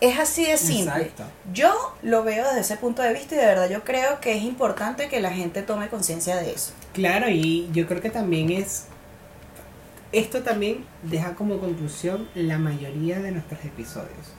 [0.00, 1.02] Es así de simple.
[1.02, 1.24] Exacto.
[1.52, 4.42] Yo lo veo desde ese punto de vista y de verdad yo creo que es
[4.42, 6.72] importante que la gente tome conciencia de eso.
[6.96, 8.86] Claro, y yo creo que también es.
[10.12, 14.32] Esto también deja como conclusión la mayoría de nuestros episodios.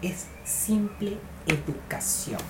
[0.00, 1.16] Es simple
[1.48, 2.40] educación.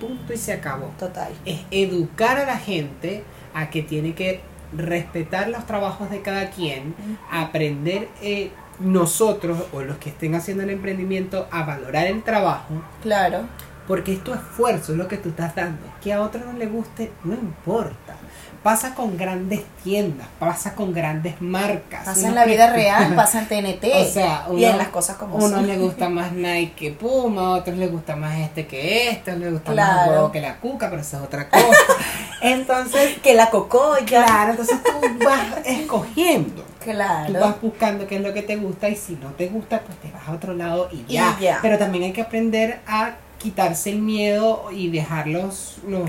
[0.00, 0.86] Punto y se acabó.
[0.98, 1.32] Total.
[1.44, 3.22] Es educar a la gente
[3.54, 4.40] a que tiene que
[4.76, 6.96] respetar los trabajos de cada quien,
[7.30, 13.42] aprender eh, nosotros o los que estén haciendo el emprendimiento a valorar el trabajo, Claro.
[13.86, 15.82] Porque es tu esfuerzo, es lo que tú estás dando.
[16.02, 18.14] Que a otro no le guste, no importa.
[18.62, 22.04] Pasa con grandes tiendas, pasa con grandes marcas.
[22.04, 23.84] Pasa Uno en la vida que- real, pasa en TNT.
[23.96, 25.66] O sea, y en las cosas como uno son.
[25.66, 29.50] le gusta más Nike que Puma, a otros le gusta más este que este, le
[29.50, 31.64] gusta más el huevo que la cuca, pero eso es otra cosa.
[32.40, 34.04] Entonces, Que la cocoya.
[34.04, 36.62] claro, entonces tú vas escogiendo.
[36.62, 37.38] Tú Claro.
[37.40, 40.10] vas buscando qué es lo que te gusta y si no te gusta, pues te
[40.10, 41.36] vas a otro lado y ya.
[41.38, 41.58] Y ya.
[41.62, 43.12] Pero también hay que aprender a
[43.42, 46.08] quitarse el miedo y dejar los, los-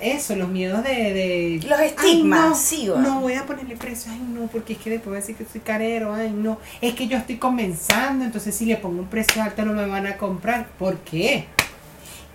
[0.00, 4.10] eso, los miedos de, de Los "Ay, estigmas, no, sí, no voy a ponerle precio,
[4.10, 6.94] ay no, porque es que después voy a decir que soy carero, ay no, es
[6.94, 10.16] que yo estoy comenzando, entonces si le pongo un precio alto no me van a
[10.16, 11.44] comprar, ¿por qué?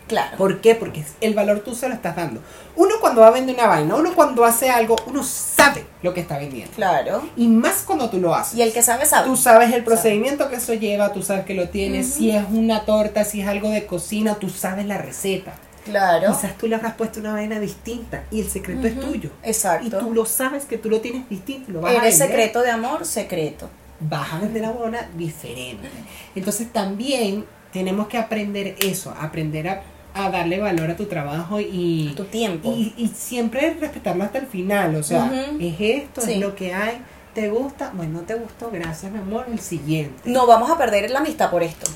[0.08, 0.38] Claro.
[0.38, 0.76] ¿Por qué?
[0.76, 2.41] Porque el valor tú se lo estás dando.
[2.76, 6.22] Uno cuando va a vender una vaina, uno cuando hace algo, uno sabe lo que
[6.22, 6.74] está vendiendo.
[6.76, 7.28] Claro.
[7.36, 8.58] Y más cuando tú lo haces.
[8.58, 9.28] Y el que sabe, sabe.
[9.28, 12.86] Tú sabes el procedimiento que eso lleva, tú sabes que lo tienes, si es una
[12.86, 15.54] torta, si es algo de cocina, tú sabes la receta.
[15.84, 16.28] Claro.
[16.28, 19.32] Quizás tú le habrás puesto una vaina distinta y el secreto es tuyo.
[19.43, 19.88] Exacto.
[19.88, 21.72] Y tú lo sabes que tú lo tienes distinto.
[21.72, 22.13] Lo vas a vender.
[22.13, 23.70] secreto de amor, secreto.
[24.00, 25.88] Vas a vender la bona diferente.
[26.36, 29.82] Entonces también tenemos que aprender eso, aprender a,
[30.18, 32.70] a darle valor a tu trabajo y, A tu tiempo.
[32.72, 34.96] y, y siempre respetarlo hasta el final.
[34.96, 36.34] O sea, es esto, Sí.
[36.34, 37.02] es lo que hay.
[37.34, 37.92] ¿Te gusta?
[37.94, 40.22] Bueno, no te gustó, gracias mi amor, el siguiente.
[40.26, 41.90] No vamos a perder la amistad por esto.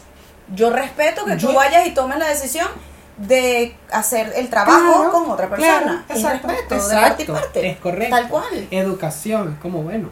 [0.56, 2.68] Yo respeto que tú vayas y tomes la decisión
[3.18, 6.06] de hacer el trabajo Claro, con otra persona.
[6.08, 7.70] claro, respeto, de exacto, parte y parte.
[7.70, 8.16] Es correcto.
[8.16, 8.68] Tal cual.
[8.70, 10.10] Educación, es como bueno,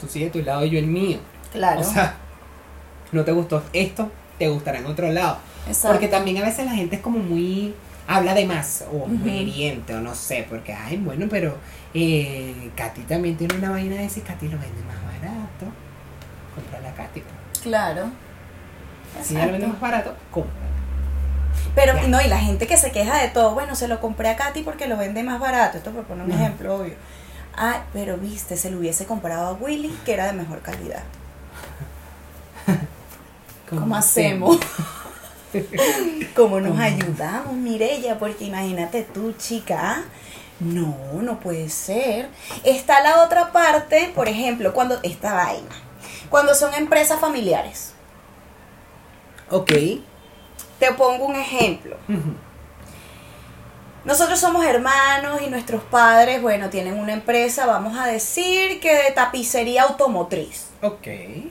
[0.00, 1.18] tú sigues tu lado y yo el mío.
[1.52, 1.80] Claro.
[1.80, 2.14] O sea,
[3.12, 5.38] no te gustó esto, te gustará en otro lado.
[5.66, 5.88] Exacto.
[5.92, 7.74] Porque también a veces la gente es como muy.
[8.08, 9.28] habla de más, o muy Ujú.
[9.28, 11.56] hiriente, o no sé, porque, ay, bueno, pero
[11.94, 15.72] eh, Katy también tiene una vaina de ese, Katy lo vende más barato.
[16.54, 17.20] Compra la Katy.
[17.20, 17.60] pues.
[17.62, 18.06] Claro.
[19.22, 20.50] Si ella lo vende más barato, compra.
[21.76, 22.08] Pero Ya.
[22.08, 24.62] no, y la gente que se queja de todo, bueno, se lo compré a Katy
[24.62, 25.78] porque lo vende más barato.
[25.78, 26.94] Esto por poner un ejemplo obvio.
[27.54, 31.02] Ay, pero viste, se lo hubiese comprado a Willy, que era de mejor calidad.
[33.70, 34.58] ¿Cómo hacemos?
[36.36, 38.18] ¿Cómo nos ayudamos, Mirella?
[38.18, 40.04] Porque imagínate tú, chica.
[40.60, 42.28] No, no puede ser.
[42.64, 45.74] Está la otra parte, por ejemplo, cuando esta vaina.
[46.30, 47.94] Cuando son empresas familiares.
[49.50, 49.72] Ok.
[50.78, 51.96] Te pongo un ejemplo.
[54.04, 59.10] Nosotros somos hermanos y nuestros padres, bueno, tienen una empresa, vamos a decir que de
[59.12, 61.06] tapicería automotriz, Ok.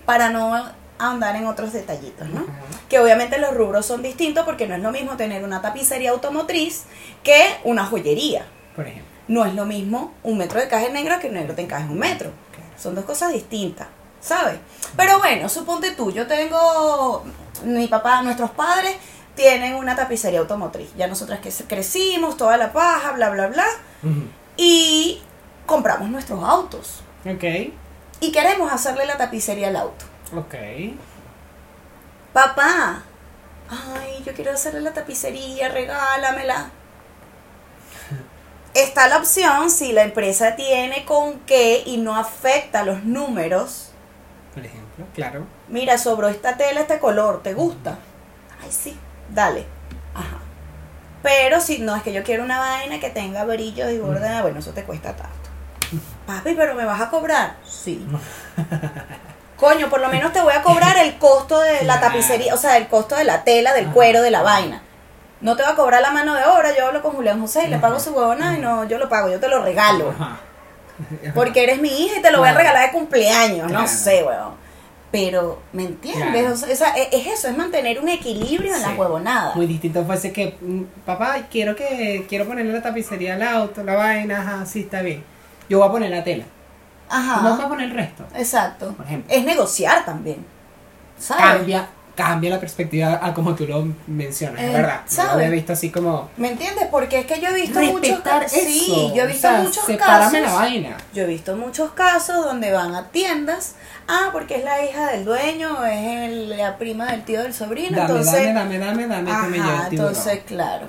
[0.06, 0.70] para no
[1.10, 2.46] andar en otros detallitos, ¿no?
[2.90, 6.84] Que obviamente los rubros son distintos porque no es lo mismo tener una tapicería automotriz
[7.24, 8.46] que una joyería.
[8.76, 9.12] Por ejemplo.
[9.28, 12.00] No es lo mismo un metro de caja negra que un negro te encaje un
[12.00, 12.32] metro.
[12.54, 12.70] Claro.
[12.78, 13.88] Son dos cosas distintas,
[14.20, 14.60] ¿sabes?
[14.98, 17.24] Pero bueno, suponte tú, yo tengo,
[17.64, 18.96] mi papá, nuestros padres
[19.36, 20.90] tienen una tapicería automotriz.
[20.98, 23.66] Ya nosotras que crecimos, toda la paja, bla, bla, bla.
[24.58, 25.22] Y
[25.66, 27.02] compramos nuestros autos.
[27.26, 27.44] Ok.
[28.20, 30.06] Y queremos hacerle la tapicería al auto.
[30.34, 30.56] Ok.
[32.32, 33.04] Papá,
[33.70, 36.70] ay, yo quiero hacerle la tapicería, regálamela.
[38.74, 43.92] Está la opción si la empresa tiene con qué y no afecta los números.
[44.54, 45.46] Por ejemplo, claro.
[45.68, 48.00] Mira, sobró esta tela, este color, ¿te gusta?
[48.64, 48.98] Ay, sí,
[49.30, 49.66] dale.
[50.14, 50.38] Ajá.
[51.22, 54.60] Pero si no es que yo quiero una vaina que tenga brillo y borde, bueno,
[54.60, 55.50] eso te cuesta tanto.
[56.26, 57.58] Papi, pero me vas a cobrar.
[57.66, 58.08] Sí.
[59.62, 62.78] Coño, por lo menos te voy a cobrar el costo de la tapicería, o sea,
[62.78, 64.82] el costo de la tela, del cuero, de la vaina.
[65.40, 67.68] No te va a cobrar la mano de obra, yo hablo con Julián José y
[67.68, 70.14] le pago su huevona y no, yo lo pago, yo te lo regalo.
[71.34, 74.60] Porque eres mi hija y te lo voy a regalar de cumpleaños, no sé, weón.
[75.12, 76.64] Pero, ¿me entiendes?
[76.64, 79.54] O sea, e- es eso, es mantener un equilibrio en la huevonada.
[79.56, 83.96] Muy distinto fuese que, mm, papá, quiero que quiero ponerle la tapicería al auto, la
[83.96, 85.24] vaina, ajá, sí, está bien.
[85.70, 86.46] Yo voy a poner la tela.
[87.12, 87.42] Ajá.
[87.42, 88.26] No poner el resto.
[88.36, 88.94] Exacto.
[88.94, 89.34] Por ejemplo.
[89.36, 90.46] Es negociar también.
[91.20, 91.44] ¿Sabes?
[91.46, 95.02] Cambia, cambia la perspectiva a como tú lo mencionas, Eh, es verdad.
[95.02, 95.34] Yo lo ¿sabes?
[95.34, 96.88] había visto así como ¿Me entiendes?
[96.90, 98.52] Porque es que yo he visto muchos casos.
[98.52, 100.40] Sí, yo he visto o sea, muchos casos.
[100.42, 100.98] la vaina.
[101.14, 103.76] Yo he visto muchos casos donde van a tiendas.
[104.08, 107.96] Ah, porque es la hija del dueño, es el- la prima del tío del sobrino.
[107.98, 110.10] Dame, entonces, dame, dame, dame, dame, que me lleve ajá, el tiburón.
[110.12, 110.86] entonces, claro.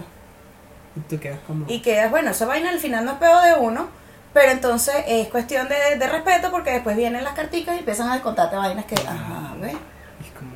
[0.96, 1.64] Y tú quedas como...
[1.68, 3.88] Y quedas, bueno, esa vaina al final no es peor de uno,
[4.32, 8.14] pero entonces es cuestión de, de respeto porque después vienen las carticas y empiezan a
[8.14, 9.72] descontarte vainas que, ajá, ¿ves?
[9.72, 10.52] Es como...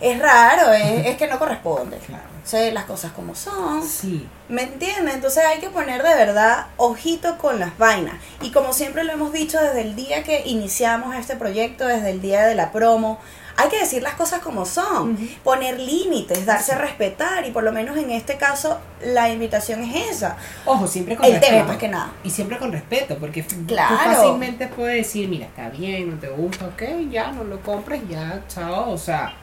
[0.00, 1.98] Es raro, es, es que no corresponde.
[1.98, 2.38] Claro.
[2.44, 3.86] Sé las cosas como son.
[3.86, 4.26] Sí.
[4.48, 5.14] ¿Me entiendes?
[5.14, 8.14] Entonces hay que poner de verdad ojito con las vainas.
[8.40, 12.22] Y como siempre lo hemos dicho desde el día que iniciamos este proyecto, desde el
[12.22, 13.18] día de la promo,
[13.60, 17.72] hay que decir las cosas como son, poner límites, darse a respetar y por lo
[17.72, 20.36] menos en este caso la invitación es esa.
[20.64, 21.52] Ojo, siempre con El respeto.
[21.54, 22.12] tema más que nada.
[22.22, 23.96] Y siempre con respeto, porque Claro.
[23.96, 28.00] tú fácilmente puedes decir, mira, está bien, no te gusta, ok, ya, no lo compres,
[28.08, 29.34] ya, chao, o sea,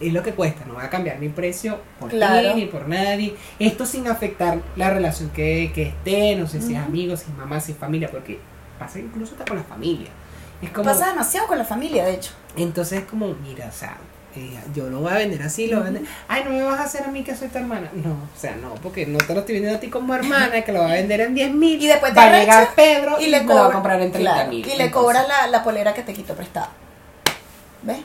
[0.00, 2.48] es lo que cuesta, no va a cambiar mi precio por Claro.
[2.54, 3.36] ti ni por nadie.
[3.60, 6.88] Esto sin afectar la relación que, que esté, no sé si es Ujú.
[6.88, 8.40] amigos, si es mamá, si es familia, porque
[8.80, 10.08] pasa incluso hasta con la familia.
[10.62, 12.32] Es como, Pasa demasiado con la familia, de hecho.
[12.56, 13.96] entonces es como, mira, o sea,
[14.34, 16.10] eh, yo lo voy a vender así, lo voy a vender.
[16.26, 17.88] Ay, no me vas a hacer a mí que soy tu hermana.
[17.94, 20.72] No, o sea, no, porque no te lo estoy vendiendo a ti como hermana, que
[20.72, 21.80] lo va a vender en 10 mil.
[21.82, 24.00] Y después te va a llegar Pedro y, le me lo va a cobra- comprar
[24.02, 24.66] en 30 claro, mil.
[24.68, 26.70] Y le cobras la, la polera que te quitó prestada.
[27.82, 27.98] ¿Ves?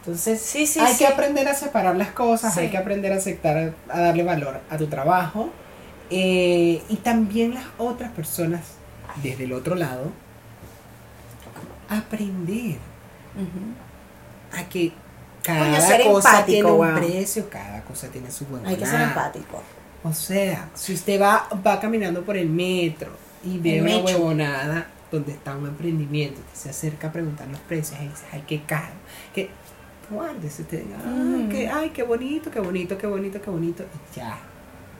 [0.00, 0.98] Entonces, Sí, sí, hay sí.
[1.04, 4.76] que aprender a separar las cosas, hay que aprender a aceptar, a darle valor a
[4.76, 5.50] tu trabajo.
[6.10, 8.62] eh, y también las otras personas,
[9.22, 10.10] desde el otro lado,
[11.90, 12.78] aprender
[14.56, 14.92] a que
[15.42, 15.76] cada Coño,
[16.12, 16.94] cosa empático, tiene un weón.
[16.96, 18.68] precio, cada cosa tiene su huevonada.
[18.70, 19.62] Hay que ser empático.
[20.02, 23.10] O sea, si usted va, va caminando por el metro
[23.44, 24.04] y ve El una mecho.
[24.06, 28.44] huevonada donde está un emprendimiento, que se acerca a preguntar los precios y dice, ay,
[28.46, 28.94] qué caro,
[29.34, 29.50] que
[30.08, 31.48] guárdese usted, ay, Ujú.
[31.50, 34.38] qué, ay, qué bonito, qué bonito, qué bonito, qué bonito, y ya,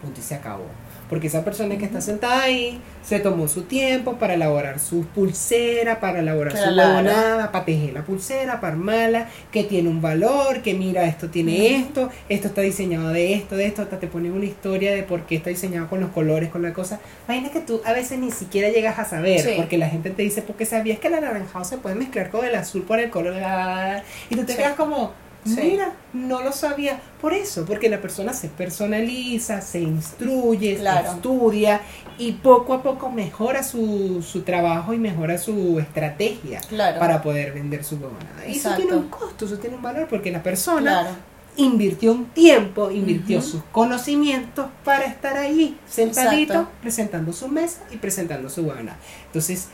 [0.03, 0.67] punto y se acabó.
[1.11, 5.99] Porque esa persona que está sentada ahí se tomó su tiempo para elaborar su pulsera,
[6.01, 10.73] para elaborar su huevonada, para tejer la pulsera, para armarla, que tiene un valor, que
[10.75, 14.45] mira, esto tiene esto, esto está diseñado de esto, de esto, hasta te ponen una
[14.45, 17.01] historia de por qué está diseñado con los colores, con la cosa.
[17.27, 19.51] Vaina que tú a veces ni siquiera llegas a saber, Sí.
[19.57, 22.55] porque la gente te dice, porque sabías que el anaranjado se puede mezclar con el
[22.55, 24.59] azul por el color, ah", y tú te Sí.
[24.59, 25.13] quedas como,
[25.45, 25.59] Sí.
[25.63, 27.01] mira, no lo sabía.
[27.21, 31.13] Por eso, porque la persona se personaliza, se instruye, Claro.
[31.13, 31.81] estudia
[32.19, 36.99] y poco a poco mejora su, su trabajo y mejora su estrategia Claro.
[36.99, 38.47] para poder vender su huevonada.
[38.47, 41.17] Y eso tiene un costo, eso tiene un valor, porque la persona Claro.
[41.57, 46.71] invirtió un tiempo, invirtió sus conocimientos para estar ahí, sentadito, Exacto.
[46.83, 48.99] presentando su mesa y presentando su huevonada.
[49.27, 49.69] Entonces,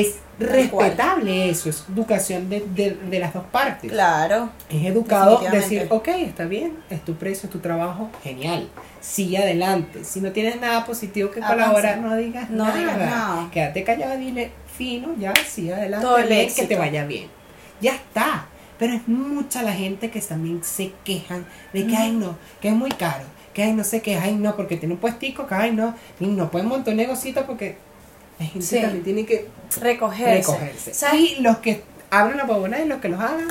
[0.00, 3.90] es respetable eso, es educación de, de- de las dos partes.
[3.90, 4.50] Claro.
[4.68, 8.68] Es educado decir, ok, está bien, es tu precio, es tu trabajo, genial,
[9.00, 10.04] sigue adelante.
[10.04, 12.78] Si no tienes nada positivo que colaborar, no digas No nada.
[12.78, 13.50] digas nada.
[13.52, 17.28] Quédate callado, dile fino, ya, sigue adelante, Todo que te vaya bien.
[17.80, 18.46] Ya está.
[18.78, 22.02] Pero es mucha la gente que también se quejan de que, Ujú.
[22.02, 23.24] ay, no, que es muy caro,
[23.54, 26.26] que, ay, no sé qué, ay, no, porque tiene un puestico, que, ay, no, y
[26.26, 27.76] no pueden montar un negocito porque
[28.44, 28.80] gente Sí.
[28.80, 29.48] también tiene que
[29.80, 30.52] Recogerse.
[30.52, 30.94] recogerse.
[30.94, 31.20] ¿Sabes?
[31.20, 33.48] Y los que abran la pavona y los que los hagan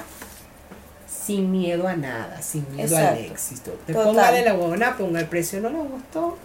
[1.26, 3.72] sin miedo a nada, sin miedo al éxito.
[3.86, 6.38] Te ponga de la huevona, ponga el precio, no le gustó.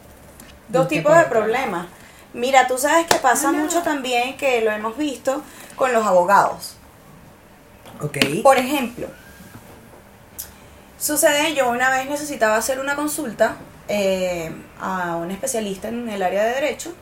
[0.68, 1.86] Dos tipos de problemas.
[2.34, 3.58] Mira, tú sabes que pasa Ah, no.
[3.64, 5.42] mucho también, que lo hemos visto
[5.76, 6.74] con los abogados.
[8.02, 8.18] Ok.
[8.42, 9.06] Por ejemplo,
[10.98, 13.56] sucede, yo una vez necesitaba hacer una consulta
[13.88, 16.92] eh, a un especialista en el área de derecho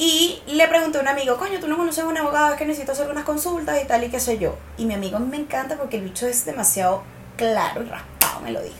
[0.00, 2.64] y le pregunté a un amigo, coño, tú no conoces a un abogado, es que
[2.64, 4.56] necesito hacer unas consultas y tal y qué sé yo.
[4.78, 7.02] Y mi amigo me encanta porque el bicho es demasiado
[7.36, 8.78] claro y raspado, me lo dijo.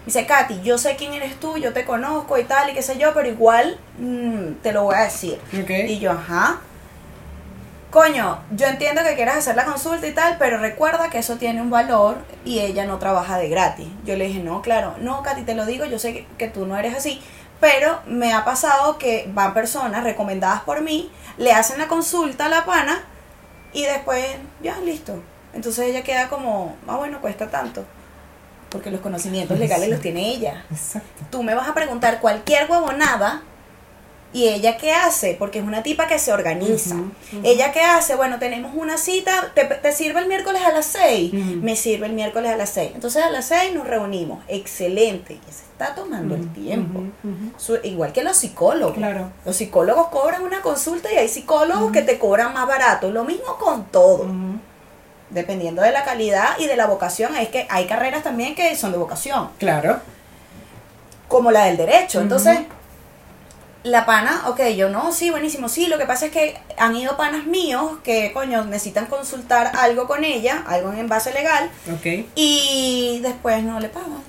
[0.00, 2.82] Me dice, Katy, yo sé quién eres tú, yo te conozco y tal y qué
[2.82, 5.38] sé yo, pero igual mm, te lo voy a decir.
[5.52, 6.58] Y yo, ajá.
[7.92, 11.62] Coño, yo entiendo que quieras hacer la consulta y tal, pero recuerda que eso tiene
[11.62, 13.86] un valor y ella no trabaja de gratis.
[14.04, 16.66] Yo le dije, no, claro, no, Katy, te lo digo, yo sé que, que tú
[16.66, 17.22] no eres así,
[17.62, 22.48] pero me ha pasado que van personas recomendadas por mí, le hacen la consulta a
[22.48, 23.04] la pana
[23.72, 24.26] y después,
[24.60, 25.22] ya, listo.
[25.54, 27.84] Entonces ella queda como, ah, bueno, cuesta tanto,
[28.68, 31.22] porque los conocimientos legales los tiene ella Exacto.
[31.30, 33.42] tú me vas a preguntar cualquier huevonada
[34.32, 36.96] y ella qué hace, porque es una tipa que se organiza.
[37.42, 41.32] Ella qué hace, bueno, tenemos una cita, ¿te, te sirve el miércoles a las 6?
[41.34, 41.42] Ujú.
[41.62, 42.92] Me sirve el miércoles a las 6.
[42.94, 44.42] Entonces a las 6 nos reunimos.
[44.48, 45.34] Excelente.
[45.34, 47.02] Y se está tomando el tiempo.
[47.58, 48.94] Su- igual que los psicólogos.
[48.96, 49.30] Claro.
[49.44, 53.10] Los psicólogos cobran una consulta y hay psicólogos que te cobran más barato.
[53.10, 54.26] Lo mismo con todo
[55.30, 57.34] dependiendo de la calidad y de la vocación.
[57.36, 60.00] Es que hay carreras también que son de vocación, Claro.
[61.28, 62.20] como la del derecho.
[62.20, 62.58] Entonces,
[63.84, 67.16] la pana, ok, yo no, sí, buenísimo, sí, lo que pasa es que han ido
[67.16, 72.26] panas míos que, coño, necesitan consultar algo con ella, algo en base legal, Ok.
[72.36, 74.22] y después no le pagan.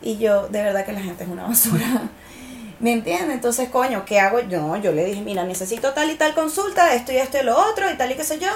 [0.00, 1.84] Y yo, de verdad que la gente es una basura.
[2.78, 3.30] ¿Me entiendes?
[3.30, 4.38] Entonces, coño, ¿qué hago?
[4.40, 7.58] yo yo le dije, mira, necesito tal y tal consulta, esto y esto y lo
[7.58, 8.50] otro, y tal y qué sé yo.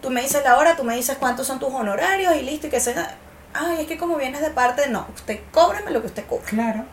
[0.00, 2.70] Tú me dices la hora, tú me dices cuántos son tus honorarios y listo, y
[2.70, 3.16] que sea.
[3.52, 6.44] Ay, es que como vienes de parte, no, usted cóbreme lo que usted cobra.
[6.46, 6.84] Claro.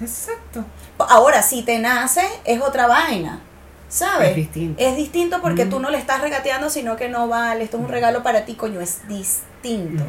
[0.00, 0.64] Exacto.
[0.98, 3.40] Ahora, si te nace, es otra vaina.
[3.88, 4.30] ¿Sabes?
[4.30, 4.82] Es distinto.
[4.82, 5.70] Es distinto porque Mm.
[5.70, 8.54] tú no le estás regateando, sino que no vale, esto es un regalo para ti,
[8.54, 10.04] coño, es distinto.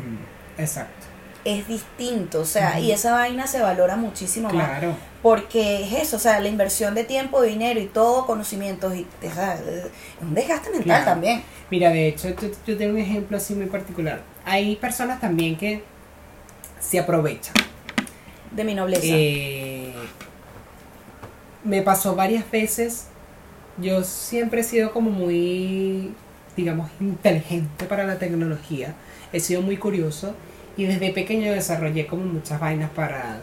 [0.57, 1.07] Exacto.
[1.43, 4.67] Es distinto, o sea, y esa vaina se valora muchísimo más.
[4.69, 4.95] Claro.
[5.23, 9.33] Porque es eso, o sea, la inversión de tiempo, dinero y todo, conocimientos, y, o
[9.33, 9.87] sea, es
[10.21, 11.05] un desgaste mental Claro.
[11.05, 11.41] también.
[11.71, 14.21] Mira, de hecho, yo, yo tengo un ejemplo así muy particular.
[14.45, 15.83] Hay personas también que
[16.79, 17.55] se aprovechan.
[18.51, 19.01] De mi nobleza.
[19.07, 19.80] Eh,
[21.63, 23.07] me pasó varias veces.
[23.77, 26.13] Yo siempre he sido como muy,
[26.55, 28.95] digamos, inteligente para la tecnología.
[29.33, 30.35] He sido muy curioso
[30.77, 33.39] y desde pequeño desarrollé como muchas vainas para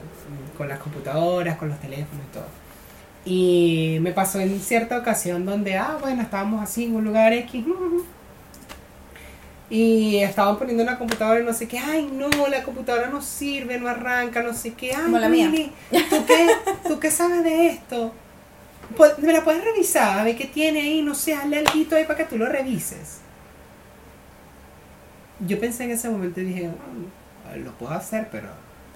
[0.57, 2.47] con las computadoras, con los teléfonos y todo.
[3.25, 7.64] Y me pasó en cierta ocasión donde, ah, bueno, estábamos así en un lugar X.
[9.71, 13.79] Y estaban poniendo una computadora y no sé qué, ay no, la computadora no sirve,
[13.79, 15.49] no arranca, no sé qué, ay, Como la mía.
[15.51, 15.73] Mili,
[16.09, 16.49] ¿tú qué,
[16.89, 18.14] ¿tú qué sabes de esto?
[18.97, 20.19] Pu- ¿Me la puedes revisar?
[20.21, 23.19] A ver qué tiene ahí, no sé, hazle algo ahí para que tú lo revises.
[25.41, 26.71] Yo pensé en ese momento y dije,
[27.47, 28.49] "Ah, lo puedo hacer, pero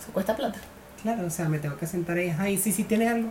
[0.05, 0.59] Se cuesta plata.
[1.03, 3.31] claro, o sea, me tengo que sentar ahí, ay, sí, sí tiene algo.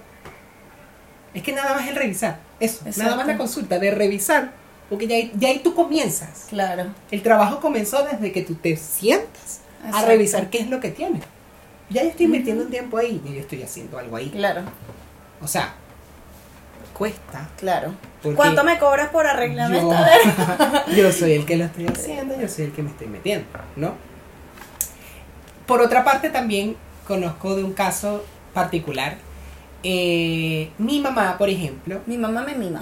[1.34, 4.52] Es que nada más el revisar, eso, nada más la consulta de revisar,
[4.92, 6.46] porque ya, ahí- ya ahí tú comienzas.
[6.50, 6.88] Claro.
[7.10, 9.62] El trabajo comenzó desde que tú te sientas
[9.92, 11.22] a revisar qué es lo que tiene.
[11.90, 12.36] Ya yo estoy Ujú.
[12.36, 14.30] metiendo un tiempo ahí, ya yo estoy haciendo algo ahí.
[14.30, 14.62] Claro,
[15.42, 15.74] O sea,
[16.94, 17.50] cuesta.
[17.58, 17.94] claro.
[18.36, 20.06] ¿Cuánto me cobras por arreglarme yo, esta
[20.60, 20.86] verga?
[20.96, 23.96] yo soy el que lo estoy haciendo, yo soy el que me estoy metiendo, ¿no?
[25.66, 26.76] Por otra parte, también
[27.08, 28.24] conozco de un caso
[28.54, 29.18] particular.
[29.84, 32.82] Eh, mi mamá, por ejemplo, Mi mamá me mima.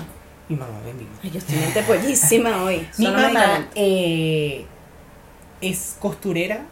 [0.50, 1.12] Mi mamá me mima.
[1.24, 2.88] Ay, yo estoy mente pollísima hoy.
[2.98, 4.66] Mi Solo mamá eh,
[5.62, 6.66] es costurera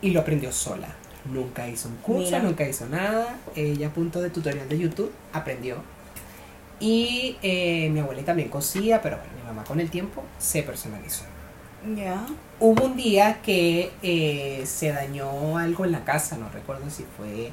[0.00, 0.88] y lo aprendió sola.
[1.24, 2.38] Nunca hizo un curso, Mira.
[2.38, 3.36] nunca hizo nada.
[3.56, 5.78] Ella a punto de tutorial de YouTube aprendió.
[6.78, 11.24] Y eh, mi abuela también cosía, pero bueno, mi mamá con el tiempo se personalizó.
[11.96, 12.24] Ya.
[12.60, 17.50] Hubo un día que eh, se dañó algo en la casa, no recuerdo si fue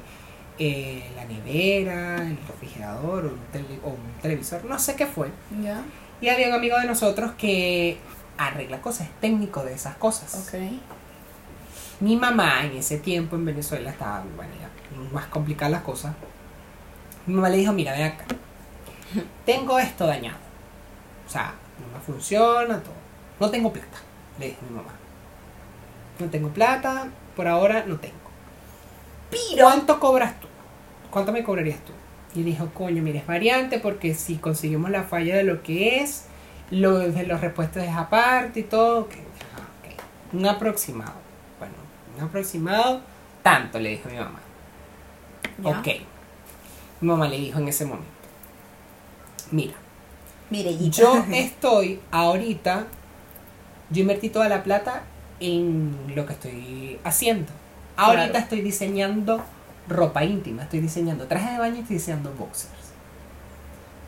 [0.58, 5.30] eh, la nevera, el refrigerador o un, tele- o un televisor, no sé qué fue.
[5.62, 5.82] Ya.
[6.20, 7.98] Y había un amigo de nosotros que
[8.38, 10.34] arregla cosas, es técnico de esas cosas.
[10.48, 10.60] Ok.
[12.00, 14.52] Mi mamá en ese tiempo en Venezuela estaba, bueno,
[15.12, 16.14] más complicadas las cosas.
[17.26, 18.24] Mi mamá le dijo, mira, ven acá.
[19.46, 20.38] Tengo esto dañado.
[21.26, 22.94] O sea, no me funciona, todo.
[23.40, 23.98] No tengo plata,
[24.38, 24.92] le dijo mi mamá.
[26.18, 28.14] No tengo plata, por ahora no tengo.
[29.30, 29.66] Piro.
[29.66, 30.43] ¿Cuánto cobras tú?
[31.14, 31.92] ¿Cuánto me cobrarías tú?
[32.34, 36.24] Y dijo, coño, mira, es variante porque si conseguimos la falla de lo que es,
[36.72, 39.08] lo de los repuestos es aparte y todo.
[40.32, 41.14] Un aproximado.
[41.60, 41.74] Bueno,
[42.16, 43.00] un aproximado,
[43.44, 44.40] tanto, le dijo mi mamá.
[45.62, 45.78] Ya.
[45.78, 45.86] Ok.
[47.00, 48.08] Mi mamá le dijo en ese momento,
[49.52, 49.74] mira,
[50.50, 50.96] Mirellita.
[50.96, 52.86] yo estoy ahorita,
[53.90, 55.04] yo invertí toda la plata
[55.38, 57.52] en lo que estoy haciendo.
[57.96, 58.38] Ahorita Claro.
[58.42, 59.44] estoy diseñando
[59.88, 62.72] ropa íntima, estoy diseñando trajes de baño y estoy diseñando boxers.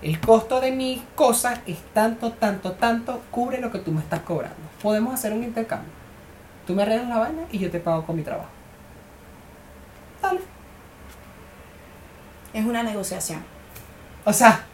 [0.02, 4.20] El costo de mis cosas es tanto, tanto, tanto, cubre lo que tú me estás
[4.20, 4.56] cobrando.
[4.82, 5.90] Podemos hacer un intercambio.
[6.66, 8.50] Tú me arreglas la vaina y yo te pago con mi trabajo.
[10.22, 10.40] Dale.
[12.52, 13.42] Es una negociación.
[14.24, 14.64] O sea,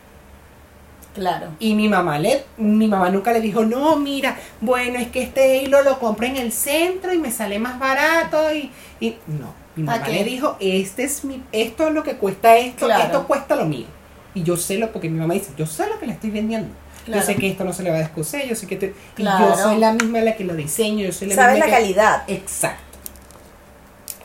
[1.14, 1.48] Claro.
[1.59, 5.62] Y mi mamá le, mi mamá nunca le dijo, no, mira, bueno, es que este
[5.62, 9.61] hilo lo compré en el centro y me sale más barato y, y no.
[9.77, 13.05] Mi ¿Pa mamá le dijo, este es mi, esto es lo que cuesta esto, Claro.
[13.05, 13.87] esto cuesta lo mío.
[14.35, 16.68] Y yo sé lo, porque mi mamá dice, yo sé lo que le estoy vendiendo.
[17.05, 17.20] Claro.
[17.20, 19.23] Yo sé que esto no se le va a descoser, yo sé que te- y
[19.23, 19.49] Claro.
[19.49, 21.83] yo soy la misma la que lo diseño, yo soy la Sabes misma la que-
[21.83, 22.23] calidad.
[22.29, 22.83] Exacto.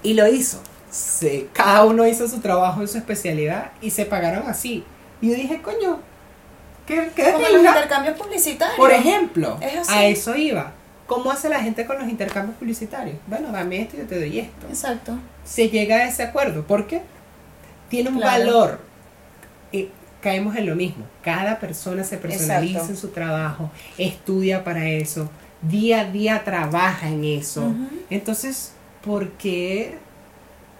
[0.03, 0.59] Y lo hizo.
[0.91, 4.83] Se- cada uno hizo su trabajo en su especialidad y se pagaron así.
[5.21, 5.99] Y yo dije, coño,
[6.85, 8.77] ¿qué, qué Como los intercambios publicitarios.
[8.77, 10.71] Por ejemplo, Es a eso iba.
[11.07, 13.17] ¿Cómo hace la gente con los intercambios publicitarios?
[13.27, 14.67] Bueno, dame esto y yo te doy esto.
[14.67, 15.17] Exacto.
[15.45, 16.63] Se llega a ese acuerdo.
[16.63, 17.01] ¿Por qué?
[17.89, 18.43] Tiene un Claro.
[18.43, 18.79] valor.
[19.71, 19.89] Eh,
[20.21, 21.05] caemos en lo mismo.
[21.23, 22.91] Cada persona se personaliza Exacto.
[22.93, 25.29] en su trabajo, estudia para eso,
[25.61, 27.73] día a día trabaja en eso.
[28.09, 29.97] Entonces, ¿por qué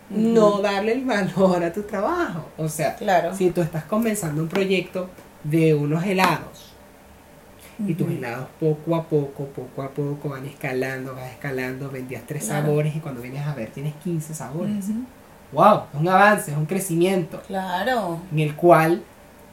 [0.09, 2.49] no darle el valor a tu trabajo?
[2.57, 3.33] O sea, Claro.
[3.35, 5.09] si tú estás comenzando un proyecto
[5.45, 6.66] de unos helados
[7.85, 12.45] y tus helados poco a poco, poco a poco van escalando, vas escalando, vendías tres
[12.45, 12.65] Claro.
[12.67, 14.85] sabores y cuando vienes a ver tienes 15 sabores.
[15.51, 15.81] ¡Wow!
[15.93, 18.19] Es un avance, es un crecimiento Claro.
[18.31, 19.03] en el cual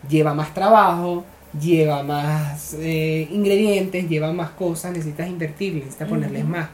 [0.08, 1.24] lleva más trabajo,
[1.60, 6.68] lleva más eh, ingredientes, lleva más cosas, necesitas invertir, necesitas ponerles más.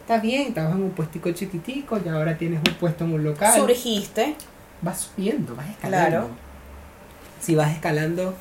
[0.00, 3.54] Está bien, estabas en un puestico chiquitico y ahora tienes un puesto en un local.
[3.54, 4.34] Surgiste.
[4.82, 6.08] Vas subiendo, vas escalando.
[6.10, 6.28] Claro.
[7.40, 8.34] Si vas escalando,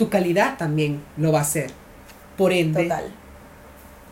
[0.00, 1.70] tu calidad también lo va a hacer.
[2.38, 3.12] Por ende, Total.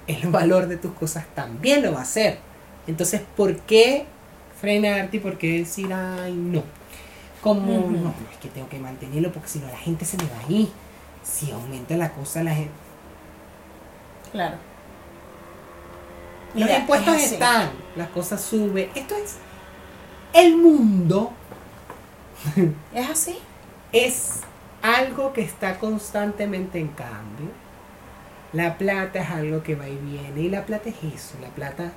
[0.07, 2.41] el valor de tus cosas también lo va a hacer.
[2.86, 4.05] Entonces, ¿por qué
[4.61, 6.62] frenarte y por qué decir, ay, no?
[7.41, 7.91] Como, Ujú.
[7.91, 10.53] no, es que tengo que mantenerlo porque si no la gente se me va a
[10.53, 10.68] ir.
[11.24, 12.70] Si aumenta la cosa, la gente...
[14.30, 14.57] Claro.
[16.53, 18.91] Los Mira, impuestos es están, las cosas suben.
[18.95, 19.36] Esto es...
[20.34, 21.32] El mundo
[22.95, 23.39] Es así.
[23.93, 24.41] es
[24.97, 27.49] algo que está constantemente en cambio.
[28.53, 30.41] La plata es algo que va y viene.
[30.41, 31.34] Y la plata es eso.
[31.43, 31.93] La plata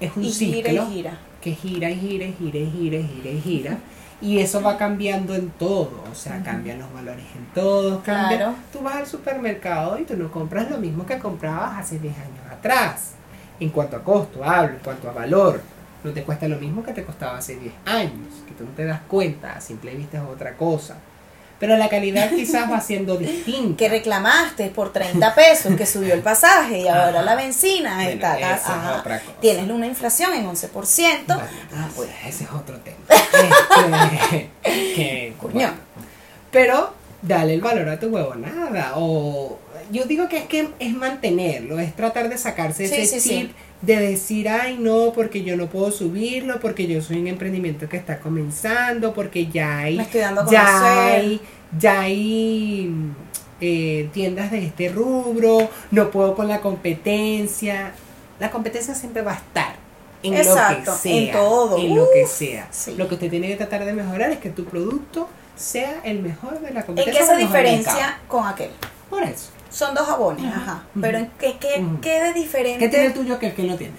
[0.00, 1.18] es un Y ciclo gira y gira.
[1.40, 3.78] que gira y gira y gira y gira y gira y gira.
[4.20, 8.36] Y eso va cambiando en todo, o sea, cambian los valores en todo, cambia.
[8.36, 8.54] Claro.
[8.72, 12.46] Tú vas al supermercado y tú no compras lo mismo que comprabas hace 10 años
[12.48, 13.14] atrás.
[13.58, 15.60] En cuanto a costo, hablo, en cuanto a valor.
[16.04, 18.84] No te cuesta lo mismo que te costaba hace 10 años, que tú no te
[18.84, 20.98] das cuenta, a simple vista es otra cosa.
[21.62, 23.76] Pero la calidad quizás va siendo distinta.
[23.76, 27.22] Que reclamaste por 30 pesos, que subió el pasaje y ahora Ajá.
[27.22, 28.36] la benzina Bueno, está.
[28.36, 28.96] esa es ajá.
[28.98, 29.36] otra cosa.
[29.40, 31.24] Tienes una inflación en 11%.
[31.28, 31.42] Bueno,
[31.76, 32.98] Ah, pues, ese es otro tema.
[34.10, 35.72] Este, que, bueno.
[36.50, 38.94] Pero dale el valor a tu huevonada.
[38.96, 39.60] O
[39.92, 43.48] yo digo que es que es mantenerlo, es tratar de sacarse Sí, ese sí, chip
[43.50, 43.54] sí.
[43.82, 47.96] De decir, ay no, porque yo no puedo subirlo, porque yo soy un emprendimiento que
[47.96, 51.40] está comenzando, porque ya hay, Me estoy dando a ya hay,
[51.78, 52.92] ya hay
[53.60, 57.92] eh, tiendas de este rubro, no puedo con la competencia.
[58.40, 59.76] La competencia siempre va a estar.
[60.22, 61.16] En Exacto, lo que sea.
[61.16, 61.78] en todo.
[61.78, 62.68] En lo que sea.
[62.70, 62.94] sí.
[62.96, 66.60] Lo que usted tiene que tratar de mejorar es que tu producto sea el mejor
[66.60, 67.20] de la ¿En competencia.
[67.20, 68.70] qué se diferencia con aquel?
[69.10, 69.50] Por eso.
[69.72, 70.82] Son dos jabones, Ajá, ajá.
[70.92, 71.00] ujú.
[71.00, 72.78] Pero ¿en qué, qué, qué de diferente?
[72.78, 73.94] ¿Qué tiene el tuyo que el que no tiene?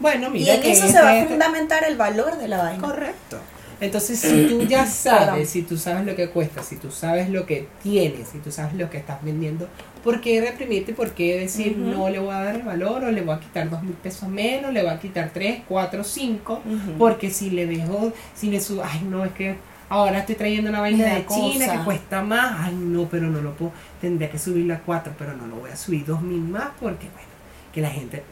[0.00, 2.48] Bueno, y mira en que eso este- se va a este- fundamentar el valor de
[2.48, 2.80] la vaina.
[2.82, 3.38] Correcto.
[3.80, 4.92] Entonces, si tú ya Perdón.
[4.94, 8.52] sabes, si tú sabes lo que cuesta, si tú sabes lo que tienes, si tú
[8.52, 9.68] sabes lo que estás vendiendo,
[10.04, 10.94] ¿por qué reprimirte?
[10.94, 13.68] ¿Por qué decir no le voy a dar el valor o le voy a quitar
[13.68, 16.60] dos mil pesos menos, le voy a quitar tres, cuatro, cinco?
[16.98, 19.56] Porque si le dejo, si le subo, ay no, es que
[19.94, 23.54] ahora estoy trayendo una vaina de China que cuesta más, ay no, pero no lo
[23.54, 26.68] puedo, tendría que subirlo a cuatro, pero no lo voy a subir dos mil más
[26.80, 27.28] porque, bueno,
[27.72, 28.24] que la gente,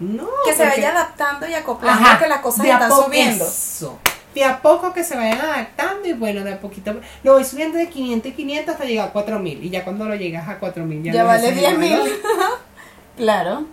[0.00, 0.26] no.
[0.44, 3.44] que se vaya adaptando y acoplando Ajá, que las cosas están subiendo.
[3.44, 3.98] eso.
[4.34, 6.92] De a poco que se vayan adaptando y bueno, de a poquito.
[7.22, 9.62] Lo voy subiendo de 500 y 500 hasta llegar a 4000.
[9.62, 11.90] Y ya cuando lo llegas a 4000 ya, Ya no vale es ese 10 mil.
[11.92, 12.08] valor.
[13.16, 13.66] claro,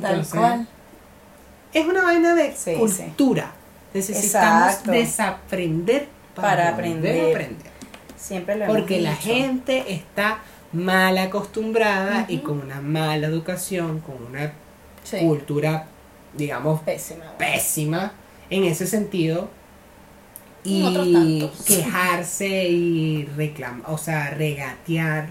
[0.00, 0.66] tal cual.
[1.74, 3.52] Es una vaina de Sí, cultura.
[3.92, 4.90] Necesitamos Exacto.
[4.92, 7.30] desaprender para, aprender.
[7.34, 7.72] aprender.
[8.16, 9.22] Siempre lo hemos Porque la dicho.
[9.22, 10.38] gente está
[10.72, 14.52] mal acostumbrada y con una mala educación, con una
[15.04, 15.18] Sí.
[15.18, 15.86] cultura,
[16.36, 17.24] digamos, Pésima.
[17.38, 18.12] pésima
[18.50, 19.50] en ese sentido
[20.64, 25.26] Y quejarse y reclamar, o sea, regatear.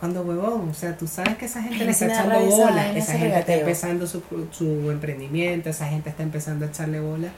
[0.00, 3.38] Cuando huevón, o sea, tú sabes que esa gente le está echando bola, esa gente
[3.38, 7.28] está empezando su, su emprendimiento, esa gente está empezando a echarle bola.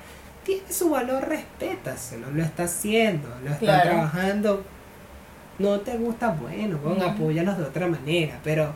[0.44, 3.90] Tiene su valor, respétaselo, lo está haciendo, lo está Claro.
[3.90, 4.62] trabajando.
[5.58, 7.08] No te gusta, bueno, huevón, Ujú.
[7.10, 8.72] apóyalos de otra manera, pero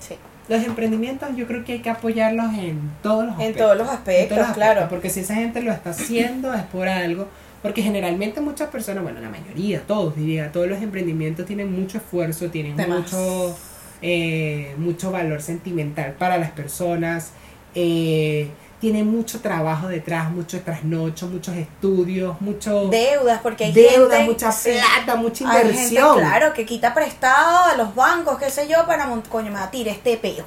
[0.00, 0.16] Sí.
[0.48, 4.22] los emprendimientos yo creo que hay que apoyarlos en todos los En todos los aspectos,
[4.22, 4.70] en todos los claro.
[4.72, 7.28] aspectos, Porque si esa gente lo está haciendo es por algo.
[7.62, 12.48] Porque generalmente muchas personas, bueno, la mayoría, todos diría, todos los emprendimientos tienen mucho esfuerzo,
[12.50, 13.56] tienen mucho,
[14.00, 17.30] eh, mucho valor sentimental para las personas,
[17.76, 18.48] eh,
[18.82, 24.50] tienen mucho trabajo detrás, mucho trasnocho, muchos estudios, mucho Deudas, porque hay deuda, gente, mucha
[24.50, 26.18] plata, mucha hay gente, inversión.
[26.18, 29.70] claro, que quita prestado a los bancos, qué sé yo, para, coño, me va a
[29.70, 30.44] tirar este peo.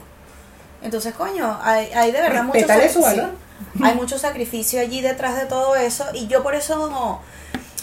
[0.82, 3.02] Entonces, coño, hay, hay de verdad mucho sacrificio.
[3.02, 3.30] valor.
[3.82, 6.04] Hay mucho sacrificio allí detrás de todo eso.
[6.14, 7.22] Y yo por eso, no,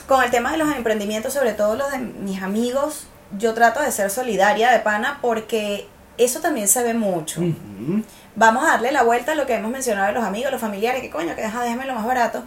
[0.06, 3.06] con el tema de los emprendimientos, sobre todo los de mis amigos,
[3.38, 5.88] yo trato de ser solidaria de pana porque
[6.18, 7.40] eso también se ve mucho.
[7.40, 8.02] Ujú.
[8.34, 11.02] Vamos a darle la vuelta a lo que hemos mencionado de los amigos, los familiares,
[11.02, 12.42] que coño, que deja, déjame lo más barato.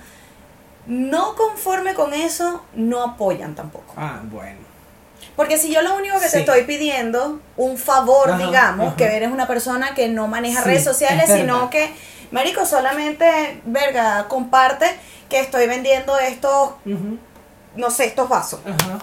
[0.87, 3.93] No conforme con eso, no apoyan tampoco.
[3.97, 4.59] Ah, bueno.
[5.35, 6.33] Porque si yo lo único que Sí.
[6.33, 8.95] te estoy pidiendo, un favor, Ajá, digamos, ajá.
[8.95, 11.93] que eres una persona que no maneja Sí, redes sociales, es sino que,
[12.31, 14.85] marico, solamente, verga, comparte
[15.29, 16.71] que estoy vendiendo estos,
[17.75, 18.59] no sé, estos vasos.
[18.65, 18.99] Ajá.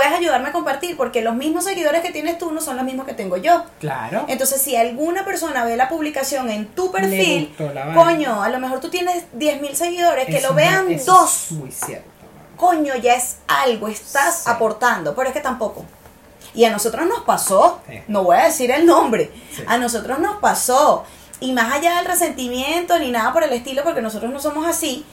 [0.00, 3.04] Puedes ayudarme a compartir, porque los mismos seguidores que tienes tú no son los mismos
[3.06, 3.64] que tengo yo.
[3.80, 4.24] Claro.
[4.28, 7.54] Entonces, si alguna persona ve la publicación en tu perfil,
[7.94, 11.52] coño, a lo mejor tú tienes 10.000 seguidores, que Eso lo vean eso dos, es
[11.52, 12.08] muy cierto.
[12.56, 14.50] coño, ya es algo, estás Sí.
[14.50, 15.84] aportando, pero es que tampoco.
[16.54, 18.00] Y a nosotros nos pasó, Sí.
[18.08, 19.64] no voy a decir el nombre, Sí.
[19.66, 21.04] a nosotros nos pasó.
[21.40, 25.04] Y más allá del resentimiento ni nada por el estilo, porque nosotros no somos así,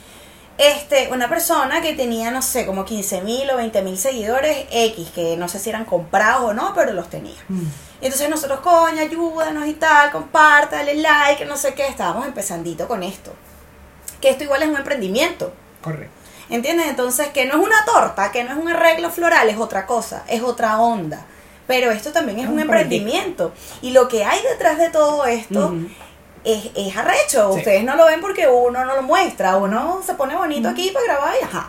[0.58, 5.10] este, una persona que tenía, no sé, como 15 mil o 20 mil seguidores X,
[5.14, 7.36] que no sé si eran comprados o no, pero los tenía.
[7.48, 7.62] Mm.
[8.00, 12.88] Y entonces nosotros, coño, ayúdanos y tal, comparte, dale like, no sé qué, estábamos empezandito
[12.88, 13.32] con esto.
[14.20, 15.52] Que esto igual es un emprendimiento.
[15.80, 16.12] Correcto.
[16.50, 16.88] ¿Entiendes?
[16.88, 20.24] Entonces, que no es una torta, que no es un arreglo floral, es otra cosa,
[20.28, 21.24] es otra onda.
[21.68, 23.52] Pero esto también es Es un un emprendimiento.
[23.82, 25.74] Y lo que hay detrás de todo esto.
[26.44, 27.52] Es, es arrecho.
[27.52, 27.58] Sí.
[27.58, 29.56] Ustedes no lo ven porque uno no lo muestra.
[29.56, 31.68] Uno se pone bonito aquí para grabar y ajá.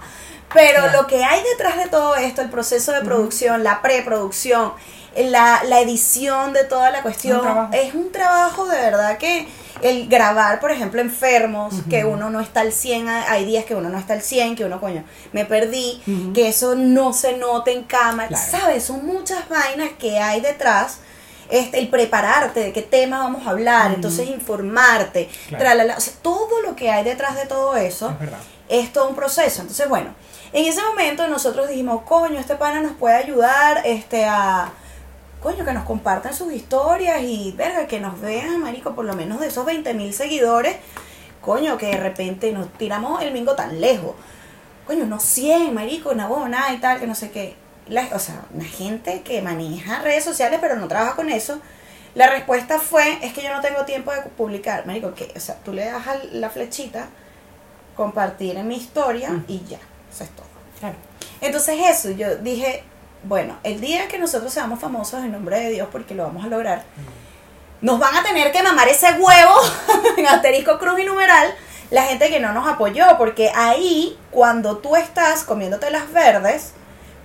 [0.53, 1.01] Pero Claro.
[1.01, 4.73] lo que hay detrás de todo esto, el proceso de producción, la preproducción,
[5.15, 9.47] la, la edición de toda la cuestión, es un trabajo de verdad que...
[9.81, 13.87] el grabar, por ejemplo, enfermos, que uno no está al 100, hay días que uno
[13.89, 16.01] no está al 100, que uno, coño, me perdí,
[16.33, 18.43] que eso no se note en cámara, Claro.
[18.51, 18.83] ¿sabes?
[18.83, 20.99] Son muchas vainas que hay detrás.
[21.49, 25.63] Este, el prepararte de qué tema vamos a hablar, entonces informarte, Claro.
[25.63, 28.15] tralala, o sea, todo lo que hay detrás de todo eso
[28.69, 29.61] Es todo un proceso.
[29.61, 30.13] Entonces, bueno,
[30.53, 34.69] en ese momento nosotros dijimos, coño, este pana nos puede ayudar este, a,
[35.41, 39.39] coño, que nos compartan sus historias y, verga, que nos vean, marico, por lo menos
[39.39, 40.75] de esos 20 mil seguidores,
[41.41, 44.13] coño, que de repente nos tiramos el mingo tan lejos.
[44.85, 47.55] Coño, unos 100, marico, una bona y tal, que no sé qué.
[47.89, 51.59] La- o sea, una gente que maneja redes sociales pero no trabaja con eso.
[52.15, 54.85] La respuesta fue, es que yo no tengo tiempo de publicar.
[54.85, 57.07] Marico, que, o sea, tú le das a la flechita,
[57.95, 59.45] compartir en mi historia Mm.
[59.47, 59.79] y ya,
[60.11, 60.45] eso es todo.
[60.79, 60.95] Claro.
[61.41, 62.83] Entonces eso, yo dije,
[63.23, 66.47] bueno, el día que nosotros seamos famosos en nombre de Dios, porque lo vamos a
[66.47, 66.83] lograr,
[67.81, 69.53] nos van a tener que mamar ese huevo
[70.17, 71.53] en asterisco cruz y numeral
[71.91, 76.73] la gente que no nos apoyó, porque ahí cuando tú estás comiéndote las verdes,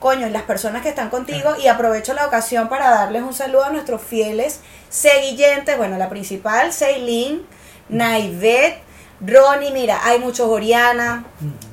[0.04, 3.64] coño, y las personas que están contigo, y aprovecho la ocasión para darles un saludo
[3.64, 7.46] a nuestros fieles seguillentes, bueno, la principal, Ceylin,
[7.88, 8.82] Naivet,
[9.22, 11.24] Ronnie, mira, hay muchos Oriana,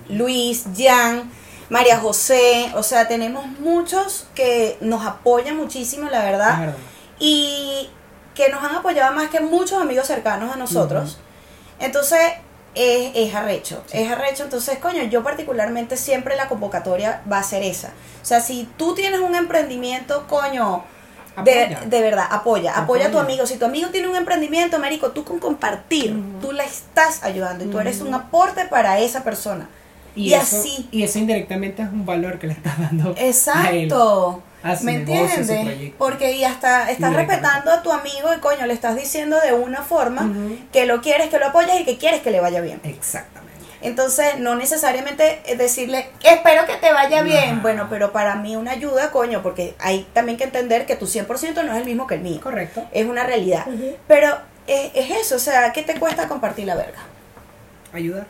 [0.08, 1.30] Luis, Jan,
[1.68, 6.74] María José, o sea, tenemos muchos que nos apoyan muchísimo, la verdad.
[7.20, 7.90] y
[8.34, 11.20] que nos han apoyado más que muchos amigos cercanos a nosotros.
[11.80, 12.22] Entonces,
[12.76, 14.44] es, es arrecho, es arrecho.
[14.44, 17.90] Entonces, coño, yo particularmente siempre la convocatoria va a ser esa.
[18.22, 20.84] O sea, si tú tienes un emprendimiento, coño,
[21.44, 23.46] de, de verdad, apoya, apoya a tu amigo.
[23.46, 27.68] Si tu amigo tiene un emprendimiento, Marico, tú con compartir, tú la estás ayudando y
[27.68, 29.68] tú eres un aporte para esa persona.
[30.14, 30.90] Y, eso, así.
[30.92, 33.16] Y eso indirectamente es un valor que le estás dando
[33.56, 33.92] a él.
[34.82, 35.94] ¿Me negocio, entiendes?
[35.98, 39.82] Porque y hasta estás respetando a tu amigo y coño, le estás diciendo de una
[39.82, 40.32] forma
[40.72, 42.80] que lo quieres, que lo apoyas y que quieres que le vaya bien.
[42.84, 43.52] Exactamente.
[43.82, 47.56] Entonces, no necesariamente es decirle, espero que te vaya bien.
[47.56, 47.62] No.
[47.64, 51.64] Bueno, pero para mí una ayuda, coño, porque hay también que entender que tu 100%
[51.64, 52.40] no es el mismo que el mío.
[52.42, 52.88] Correcto.
[52.92, 53.66] Es una realidad.
[54.08, 54.38] Pero
[54.68, 57.00] es, es eso, o sea, ¿qué te cuesta compartir la verga?
[57.92, 58.28] Ayudar.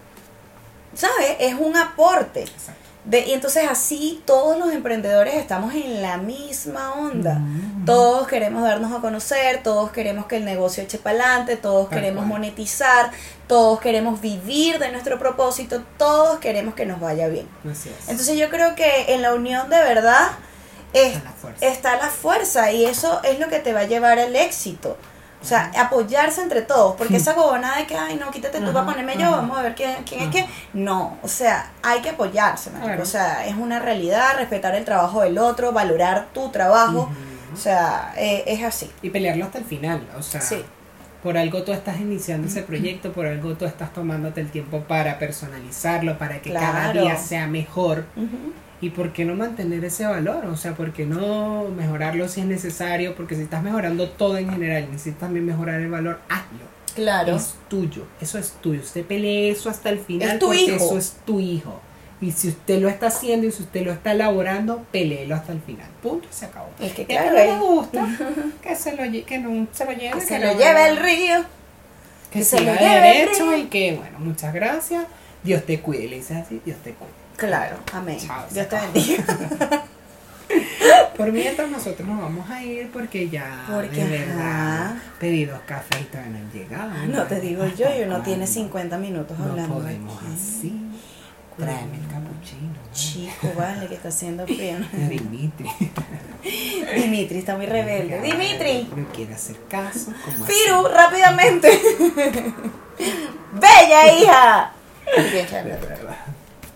[0.94, 1.36] ¿Sabes?
[1.40, 2.44] Es un aporte.
[2.44, 2.81] Exacto.
[3.04, 7.32] De, y entonces así todos los emprendedores estamos en la misma onda.
[7.42, 7.86] Ujú.
[7.86, 11.98] Todos queremos darnos a conocer, todos queremos que el negocio eche para adelante, todos Tal
[12.00, 12.40] queremos cual.
[12.40, 13.10] monetizar,
[13.48, 17.48] todos queremos vivir de nuestro propósito, todos queremos que nos vaya bien.
[18.08, 20.28] Entonces yo creo que en la unión de verdad
[20.94, 21.24] es- Está
[21.60, 24.96] la está la fuerza y eso es lo que te va a llevar al éxito.
[25.42, 28.86] O sea, apoyarse entre todos, porque esa gobonada de que, ay, no, quítate tú para
[28.86, 30.46] ponerme yo, vamos a ver quién, quién es quién.
[30.74, 32.70] No, o sea, hay que apoyarse.
[33.02, 37.10] O sea, es una realidad, respetar el trabajo del otro, valorar tu trabajo.
[37.54, 38.90] O sea, eh, es así.
[39.02, 40.08] Y pelearlo hasta el final.
[40.18, 40.64] O sea, Sí.
[41.24, 45.20] por algo tú estás iniciando ese proyecto, por algo tú estás tomándote el tiempo para
[45.20, 48.06] personalizarlo, para que cada día sea mejor.
[48.16, 48.54] Ujú.
[48.82, 50.46] ¿Y por qué no mantener ese valor?
[50.48, 53.16] O sea, ¿por qué no mejorarlo si es necesario?
[53.16, 56.66] Porque si estás mejorando todo en general, necesitas también mejorar el valor, hazlo.
[56.96, 57.36] Claro.
[57.36, 58.82] Es tuyo, eso es tuyo.
[58.82, 60.76] Usted pelee eso hasta el final Es tu porque hijo.
[60.76, 61.80] eso es tu hijo.
[62.20, 65.62] Y si usted lo está haciendo y si usted lo está elaborando, peleelo hasta el
[65.62, 65.88] final.
[66.04, 66.68] Punto, se acabó.
[66.80, 68.08] Es que claro, que no le gusta,
[68.64, 70.12] que se lo, que no se lo lleve.
[70.12, 71.46] que se que lo no- lleve el río.
[72.32, 73.58] Que, que se lo lleve el derecho río.
[73.58, 75.06] y que, bueno, muchas gracias.
[75.44, 76.08] Dios te cuide.
[76.08, 77.12] Le dices así, Dios te cuide.
[77.42, 78.20] Claro, amén.
[78.20, 79.24] Chao, Dios te bendiga.
[81.18, 84.96] Por mientras nosotros nos vamos a ir porque ya Porque, de verdad ajá.
[85.20, 86.92] pedidos café y todavía no han llegado.
[87.08, 88.48] No te digo yo, y uno ¿Hasta tiene cuándo?
[88.54, 89.74] 50 minutos No hablando.
[89.76, 90.26] podemos aquí.
[90.36, 90.82] así.
[91.58, 92.74] Tráeme el capuchino.
[92.94, 94.78] Chico, vale, que está haciendo frío.
[94.94, 95.70] Dimitri.
[96.96, 98.22] Dimitri está muy rebelde.
[98.22, 100.12] Dimitri, No quiere hacer caso.
[100.46, 101.80] Firu, rápidamente.
[103.54, 104.72] Bella hija.
[105.32, 105.48] Bien.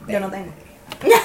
[0.08, 0.52] Yo no tengo.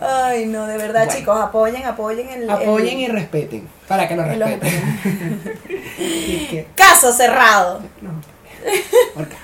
[0.00, 1.18] Ay, no, de verdad, Bueno.
[1.18, 2.48] chicos, apoyen, apoyen el.
[2.50, 3.68] Apoyen el- y respeten.
[3.88, 4.60] Para que lo respeten.
[5.96, 7.82] que, Caso cerrado.
[8.00, 8.20] no.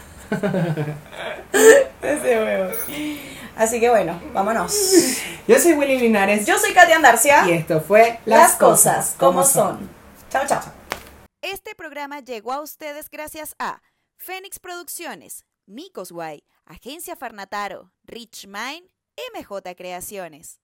[2.02, 2.70] Ese huevo.
[3.56, 4.74] Así que bueno, vámonos.
[5.46, 6.46] Yo soy Willy Linares.
[6.46, 7.46] Yo soy Katia Andarcia.
[7.48, 9.88] y esto fue Las cosas como son.
[10.30, 10.62] Chao, chao.
[11.42, 13.82] Este programa llegó a ustedes gracias a
[14.16, 18.88] Fénix Producciones, Micos Guay, Agencia Farnataro, Rich Mind,
[19.34, 20.60] MJ Creaciones.